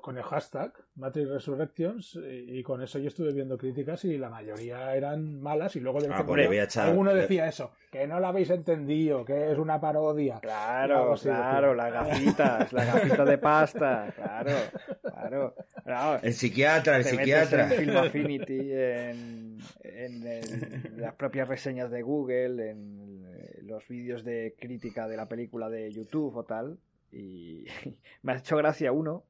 [0.00, 4.30] Con el hashtag Matrix Resurrections y, y con eso yo estuve viendo críticas y la
[4.30, 7.12] mayoría eran malas y luego de Ah, en pues cuando le voy a echar- alguno
[7.12, 10.38] decía eso, que no lo habéis entendido, que es una parodia.
[10.40, 14.50] Claro, claro, las gafitas, las gafitas de pasta, claro,
[15.02, 15.54] claro.
[15.84, 17.64] Claro, El psiquiatra, el psiquiatra.
[17.64, 24.22] en Film Affinity, en, en el- las propias reseñas de Google, en eh, los vídeos
[24.24, 26.78] de crítica de la película de YouTube o tal,
[27.10, 27.64] y
[28.22, 29.24] me ha hecho gracia uno,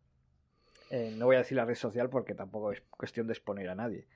[0.93, 3.74] eh, no voy a decir la red social porque tampoco es cuestión de exponer a
[3.74, 4.07] nadie,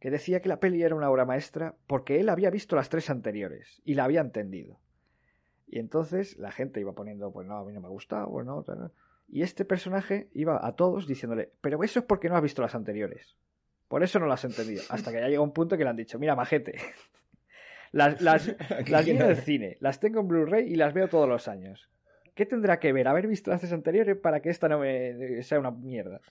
[0.00, 3.10] que decía que la peli era una obra maestra porque él había visto las tres
[3.10, 4.80] anteriores y la había entendido.
[5.68, 8.64] Y entonces la gente iba poniendo, pues no, a mí no me gusta, pues no,
[8.64, 8.90] tal.
[9.28, 12.74] Y este personaje iba a todos diciéndole, pero eso es porque no has visto las
[12.74, 13.36] anteriores.
[13.86, 14.82] Por eso no las has entendido.
[14.88, 16.76] Hasta que ya llega un punto que le han dicho, mira, majete.
[17.92, 18.54] Las, las,
[18.88, 21.90] las vi en el cine, las tengo en Blu-ray y las veo todos los años.
[22.40, 25.58] ¿Qué tendrá que ver haber visto las tres anteriores para que esta no me sea
[25.58, 26.22] una mierda?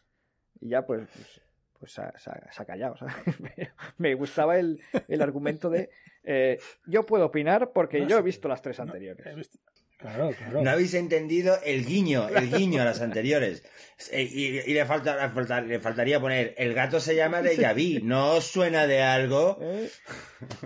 [0.60, 1.41] Y ya pues, pues,
[1.78, 2.95] pues se, ha- se callado,
[3.99, 5.91] me gustaba el, el argumento de
[6.24, 6.57] eh,
[6.88, 9.36] yo puedo opinar porque No yo he visto las tres He anteriores.
[9.36, 9.60] visto-
[9.99, 10.64] Claro, claro.
[10.64, 13.64] No habéis entendido el guiño, el guiño a las anteriores.
[14.12, 17.55] Eh, Y, y le, falta, le, falta- le faltaría poner, el gato se llama de
[17.55, 19.60] Yaví, ¿no os suena de algo?
[19.62, 19.89] ¿Eh?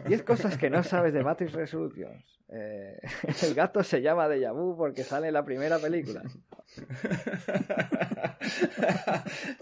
[0.08, 2.33] Diez cosas que no sabes de Matrix Resolutions.
[2.50, 3.00] Eh,
[3.44, 6.22] el gato se llama Deja Vu porque sale en la primera película.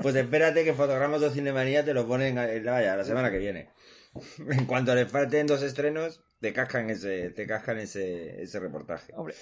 [0.02, 3.70] Pues espérate que Fotogramas de Cinemanía te lo ponen eh, vaya, la semana que viene.
[4.50, 9.14] En cuanto les falten dos estrenos, te cascan ese, te cascan ese, ese reportaje.
[9.16, 9.36] Hombre,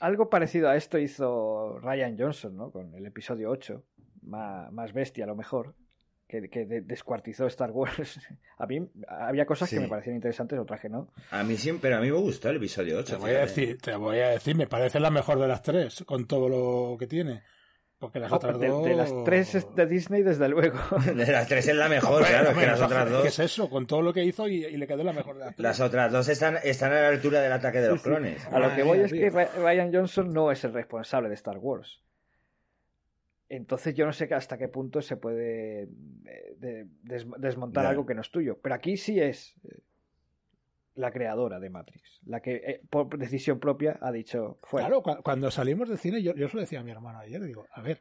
[0.00, 2.70] algo parecido a esto hizo Ryan Johnson, ¿no?
[2.70, 3.82] Con el episodio 8,
[4.22, 5.74] más, más bestia a lo mejor,
[6.28, 8.18] que, que de- descuartizó Star Wars.
[8.58, 9.76] A mí había cosas Sí.
[9.76, 11.08] que me parecían interesantes, otras que no.
[11.30, 13.14] A mí siempre, pero a mí me gustó el episodio 8.
[13.16, 16.02] Te voy a decir, te voy a decir, me parece la mejor de las tres,
[16.04, 17.42] con todo lo que tiene.
[17.98, 18.84] Porque las otras de, dos.
[18.84, 20.78] de las tres de Disney, desde luego.
[21.14, 23.26] De las tres es la mejor, Hombre, claro, es que las otras ¿Qué dos.
[23.26, 23.70] es eso?
[23.70, 25.62] Con todo lo que hizo y, y le quedó la mejor de las tres.
[25.62, 28.44] Las otras dos están, están a la altura del ataque de los clones.
[28.52, 32.02] A lo que voy es que Ryan Johnson no es el responsable de Star Wars.
[33.48, 35.88] Entonces yo no sé hasta qué punto se puede eh,
[36.58, 38.58] de- des- desmontar algo que no es tuyo.
[38.60, 39.78] Pero aquí sí es eh,
[40.94, 42.20] la creadora de Matrix.
[42.26, 44.88] La que eh, por decisión propia ha dicho fuera.
[44.88, 47.42] Claro, cu- cuando salimos del cine, yo, yo se lo decía a mi hermano ayer,
[47.44, 48.00] digo, a ver,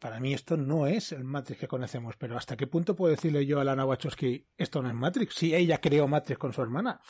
[0.00, 3.46] para mí esto no es el Matrix que conocemos, pero ¿hasta qué punto puedo decirle
[3.46, 5.34] yo a Lana Wachowski, esto no es Matrix?
[5.34, 7.00] Si ella creó Matrix con su hermana.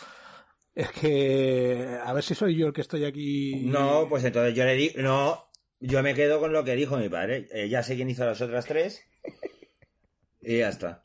[0.74, 3.64] Es que, a ver si soy yo el que estoy aquí.
[3.66, 5.50] No, pues entonces yo le digo, no,
[5.82, 7.48] yo me quedo con lo que dijo mi padre.
[7.52, 9.02] Eh, ya sé quién hizo las otras tres.
[10.40, 11.02] Y ya está.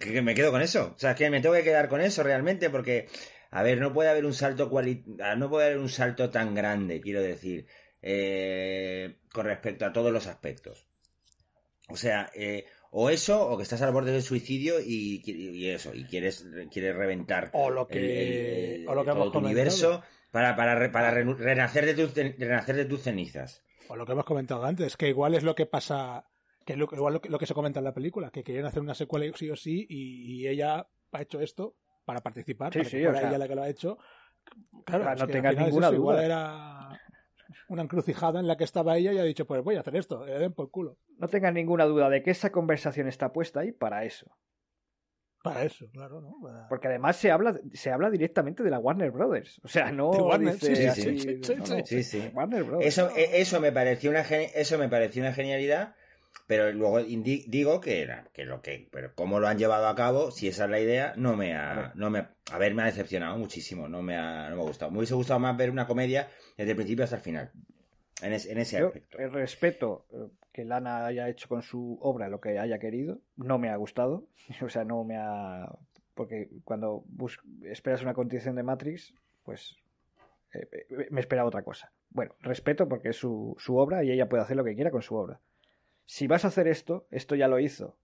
[0.00, 0.92] Que, que me quedo con eso.
[0.96, 3.08] O sea, es que me tengo que quedar con eso realmente porque,
[3.50, 6.54] a ver, no puede haber un salto cuali ah, no puede haber un salto tan
[6.54, 7.66] grande, quiero decir,
[8.02, 10.86] eh, con respecto a todos los aspectos.
[11.88, 15.92] O sea, eh, o eso, o que estás al borde del suicidio y, y eso,
[15.94, 19.32] y quieres, quieres reventar O lo que- el- el- o lo que todo hemos tu
[19.32, 19.44] comentado.
[19.46, 23.63] universo para, para, para renacer, de tus, renacer de tus cenizas.
[23.88, 26.24] O lo que hemos comentado antes, que igual es lo que pasa
[26.64, 28.80] Que lo, igual lo que, lo que se comenta en la película, que querían hacer
[28.82, 31.74] una secuela sí o sí y, y ella ha hecho esto
[32.04, 33.98] para participar, Sí, para sí, que fuera sea- ella la que lo ha hecho.
[34.84, 36.24] Claro, no tengas es ninguna eso, igual duda.
[36.26, 37.00] era
[37.68, 40.24] una encrucijada en la que estaba ella y ha dicho, pues voy a hacer esto,
[40.26, 40.98] le den por culo.
[41.18, 44.26] No tengan ninguna duda de que esa conversación está puesta ahí para eso.
[45.44, 46.40] Para eso, claro, ¿no?
[46.42, 49.60] Para- Porque además se habla, se habla directamente de la Warner Brothers.
[49.62, 51.66] O sea, no De Warner, dice sí, sí, así, sí, sí, no, sí, no.
[51.66, 52.30] sí, Sí, sí.
[52.32, 52.86] Warner Brothers.
[52.88, 55.96] Eso, e- eso me pareció una geni- eso me pareció una genialidad,
[56.46, 59.94] pero luego indi- digo que era, que lo que, pero cómo lo han llevado a
[59.94, 62.86] cabo, si esa es la idea, no me ha, no me, a ver, me ha
[62.86, 64.90] decepcionado muchísimo, no me ha, no me ha gustado.
[64.92, 67.52] Me hubiese gustado más ver una comedia desde el principio hasta el final.
[68.22, 69.18] En, es- en ese Yo aspecto.
[69.18, 73.18] eh, respeto eh, que Lana haya hecho con su obra lo que haya querido.
[73.36, 74.26] No me ha gustado.
[74.62, 75.68] O sea, no me ha.
[76.14, 79.12] Porque cuando bus- esperas una continuación de Matrix,
[79.42, 79.76] pues
[80.52, 81.90] eh, eh, me esperaba otra cosa.
[82.10, 85.02] Bueno, respeto porque es su, su obra y ella puede hacer lo que quiera con
[85.02, 85.40] su obra.
[86.06, 87.96] Si vas a hacer esto, esto ya lo hizo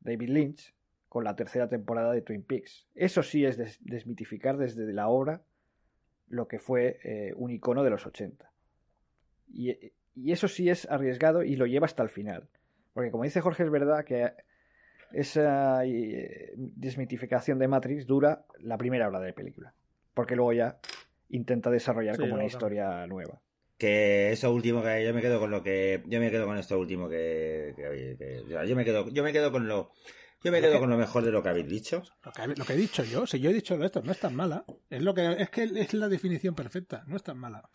[0.00, 0.74] David Lynch
[1.08, 2.88] con la tercera temporada de Twin Peaks.
[2.96, 5.42] Eso sí es des- desmitificar desde la obra
[6.28, 8.49] lo que fue eh, un icono de los 80.
[9.52, 9.76] Y,
[10.14, 12.48] y eso sí es arriesgado y lo lleva hasta el final.
[12.92, 14.32] Porque como dice Jorge, es verdad que
[15.12, 19.74] esa eh, desmitificación de Matrix dura la primera hora de la película.
[20.14, 20.78] Porque luego ya
[21.28, 23.40] intenta desarrollar Sí, como una historia nueva.
[23.78, 26.78] Que eso último que yo me quedo con lo que, yo me quedo con esto
[26.78, 27.74] último que,
[28.66, 29.92] yo me quedo, yo me quedo con lo,
[30.44, 32.02] yo me quedo con lo mejor de lo que habéis dicho.
[32.22, 34.34] Lo que, lo que he dicho yo, si yo he dicho esto, no es tan
[34.34, 34.66] mala.
[34.90, 37.70] Es lo que es que es la definición perfecta, no es tan mala.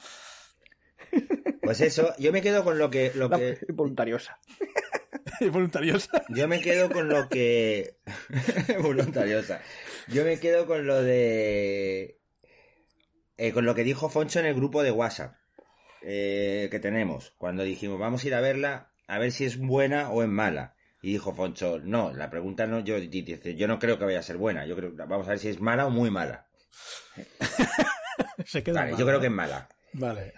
[1.65, 4.39] Pues eso, yo me quedo con lo que, lo La- que, voluntariosa.
[5.51, 6.23] Voluntariosa.
[6.29, 7.97] Yo me quedo con lo que.
[8.81, 9.61] Voluntariosa.
[10.07, 12.19] Yo me quedo con lo de.
[13.37, 15.35] eh, con lo que dijo Foncho en el grupo de WhatsApp
[16.03, 17.33] eh, que tenemos.
[17.37, 20.75] Cuando dijimos, vamos a ir a verla, a ver si es buena o es mala.
[21.01, 24.23] Y dijo Foncho, no, la pregunta no, yo, dice, yo no creo que vaya a
[24.23, 24.65] ser buena.
[24.65, 26.47] Yo creo, vamos a ver si es mala o muy mala.
[28.45, 29.69] Se queda Vale, mala, yo creo que es mala.
[29.93, 30.33] Vale.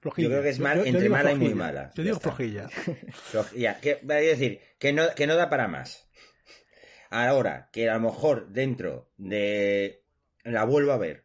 [0.00, 0.26] Flojilla.
[0.28, 1.64] Yo creo que es mal entre digo mala y muy flojilla.
[1.66, 1.92] mala.
[1.94, 2.68] Yo digo flojilla.
[3.32, 6.08] Floj- Ya, que, es decir, que no, que no da para más.
[7.10, 10.04] Ahora, que a lo mejor dentro de
[10.44, 11.24] la vuelvo a ver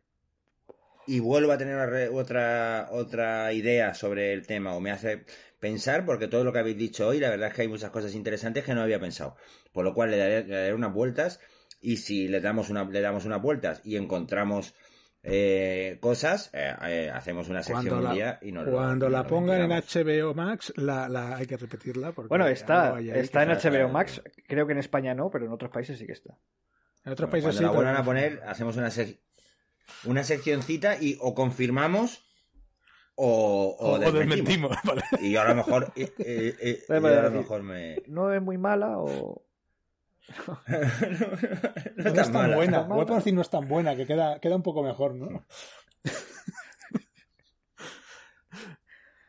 [1.07, 5.26] y vuelvo a tener re- otra, otra idea sobre el tema o me hace
[5.59, 8.15] pensar, porque todo lo que habéis dicho hoy, la verdad es que hay muchas cosas
[8.15, 9.36] interesantes que no había pensado.
[9.71, 11.39] Por lo cual le daré, le daré unas vueltas
[11.80, 14.73] y si le damos, una, le damos unas vueltas y encontramos
[15.28, 19.23] eh, cosas, eh, eh, hacemos una sección Cuando un la, día y nos cuando la
[19.23, 19.71] lo pongan en.
[19.71, 22.11] HBO Max, la, la hay que repetirla.
[22.11, 24.21] Porque Bueno, está, está en HBO Max.
[24.47, 26.38] Creo que en España no, pero en otros países sí que está.
[27.03, 27.63] En otros Bueno, países cuando sí.
[27.63, 29.19] la pero vuelvan a poner, hacemos una, sec-
[30.05, 32.23] una seccioncita y o confirmamos
[33.15, 34.71] o, o O, o desmentimos.
[34.71, 34.78] desmentimos.
[34.84, 35.01] Vale.
[35.21, 37.63] Y yo a lo mejor, eh, eh, eh, Vale, yo vale, a lo decir, mejor
[37.63, 37.95] me...
[38.07, 39.45] No es muy mala o.
[40.67, 42.55] no, No, es tan mala.
[42.55, 42.82] buena.
[42.82, 45.28] Voy a decir no es tan buena, que queda, queda un poco mejor, ¿no?
[45.28, 45.45] bueno,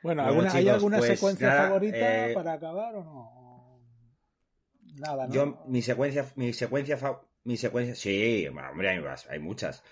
[0.02, 1.96] Bueno, ¿alguna, ¿hay chicos, alguna pues, secuencia nada, favorita
[2.28, 3.80] eh, para acabar o no?
[5.00, 5.34] Nada, ¿no?
[5.34, 9.82] Yo, mi secuencia, mi secuencia, fa- mi secuencia, sí, bueno, hombre, hay, más, hay muchas.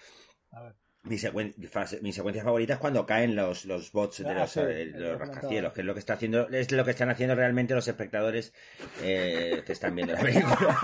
[0.53, 0.77] A ver.
[1.05, 4.51] Mi, secuen- fase- mi secuencia favorita es cuando caen los, los bots de Ah, los,
[4.53, 7.35] sí, eh, los rascacielos, que es lo que está haciendo, es lo que están haciendo
[7.35, 8.55] realmente los espectadores
[9.03, 10.79] eh, que están viendo la película.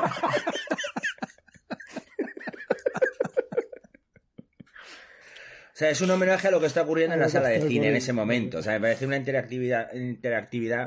[5.72, 7.88] O sea, es un homenaje a lo que está ocurriendo en la sala de cine
[7.88, 8.58] en ese momento.
[8.58, 10.86] O sea, me parece una interactividad, interactividad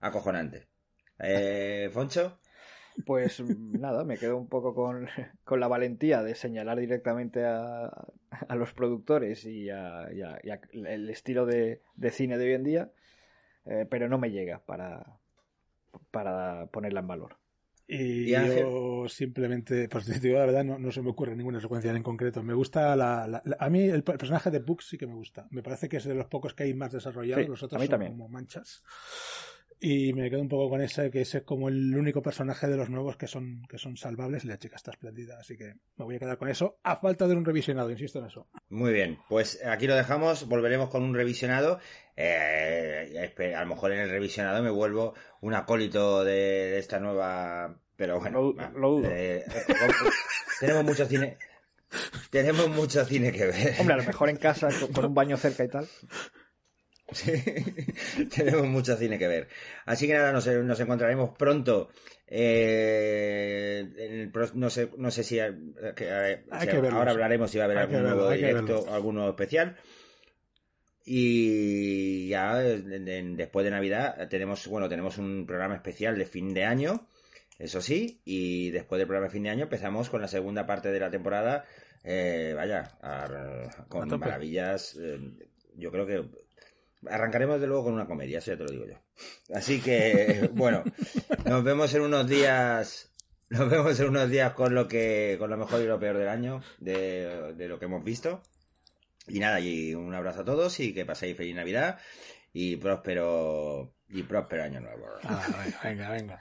[0.00, 0.68] acojonante.
[1.18, 2.40] Eh, Foncho,
[3.06, 5.06] Pues nada, me quedo un poco con,
[5.44, 7.86] con la valentía de señalar directamente a,
[8.48, 12.44] a los productores y, a, y a- y a el estilo de, de cine de
[12.46, 12.92] hoy en día,
[13.66, 15.18] eh, pero no me llega para,
[16.10, 17.36] para ponerla en valor.
[17.86, 21.90] Y, yo simplemente, pues te digo la verdad, no, no se me ocurre ninguna secuencia
[21.90, 22.42] en concreto.
[22.42, 25.14] Me gusta la, la- la- a mí el per- personaje de Puck sí que me
[25.14, 25.46] gusta.
[25.50, 27.82] Me parece que es de los pocos que hay más desarrollados, Sí, los otros a
[27.82, 28.12] mí son también.
[28.12, 28.82] como manchas.
[29.86, 32.76] Y me quedo un poco con ese, que ese es como el único personaje de
[32.78, 36.04] los nuevos que son, que son salvables y la chica está espléndida, así que me
[36.06, 38.46] voy a quedar con eso, a falta de un revisionado, insisto en eso.
[38.70, 41.80] Muy bien, pues aquí lo dejamos, volveremos con un revisionado.
[42.16, 45.12] Eh, a lo mejor en el revisionado me vuelvo
[45.42, 47.78] un acólito de, de esta nueva...
[47.96, 49.08] Pero bueno, Lo- dudo.
[49.10, 49.74] eh, eh,
[50.60, 51.36] tenemos mucho cine...
[52.30, 53.74] Tenemos mucho cine que ver.
[53.78, 55.86] Hombre, a lo mejor en casa con, con un baño cerca y tal.
[57.14, 57.32] Sí,
[58.34, 59.48] tenemos mucho cine que ver.
[59.86, 61.90] Así que nada, nos, nos encontraremos pronto.
[62.26, 65.36] eh, en el no sé, no sé si,
[65.96, 66.10] que,
[66.50, 68.86] Hay si que verlo, ahora hablaremos si va a haber Hay algún verlo, nuevo directo,
[68.92, 69.76] algún nuevo especial.
[71.06, 76.54] Y ya en- en- después de Navidad tenemos, bueno, tenemos un programa especial de fin
[76.54, 77.08] de año,
[77.58, 80.90] eso sí, y después del programa de fin de año empezamos con la segunda parte
[80.90, 81.66] de la temporada,
[82.04, 84.96] eh, vaya, a- con maravillas.
[85.00, 85.18] eh,
[85.76, 86.24] yo creo que
[87.08, 88.98] arrancaremos de luego con una comedia, eso ya te lo digo yo.
[89.54, 90.84] Así que, bueno,
[91.44, 93.10] nos vemos en unos días.
[93.50, 96.28] Nos vemos en unos días con lo que, con lo mejor y lo peor del
[96.28, 98.42] año, de, de lo que hemos visto.
[99.28, 101.98] Y nada, y un abrazo a todos y que paséis feliz Navidad
[102.52, 105.06] y próspero y próspero año nuevo.
[105.24, 106.38] Ah, venga, venga.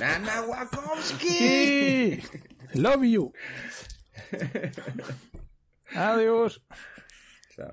[0.00, 1.28] ¡Nana Wakowski!
[1.28, 2.22] Sí.
[2.74, 3.32] Love you.
[5.94, 6.62] Adiós.
[7.54, 7.72] Chao.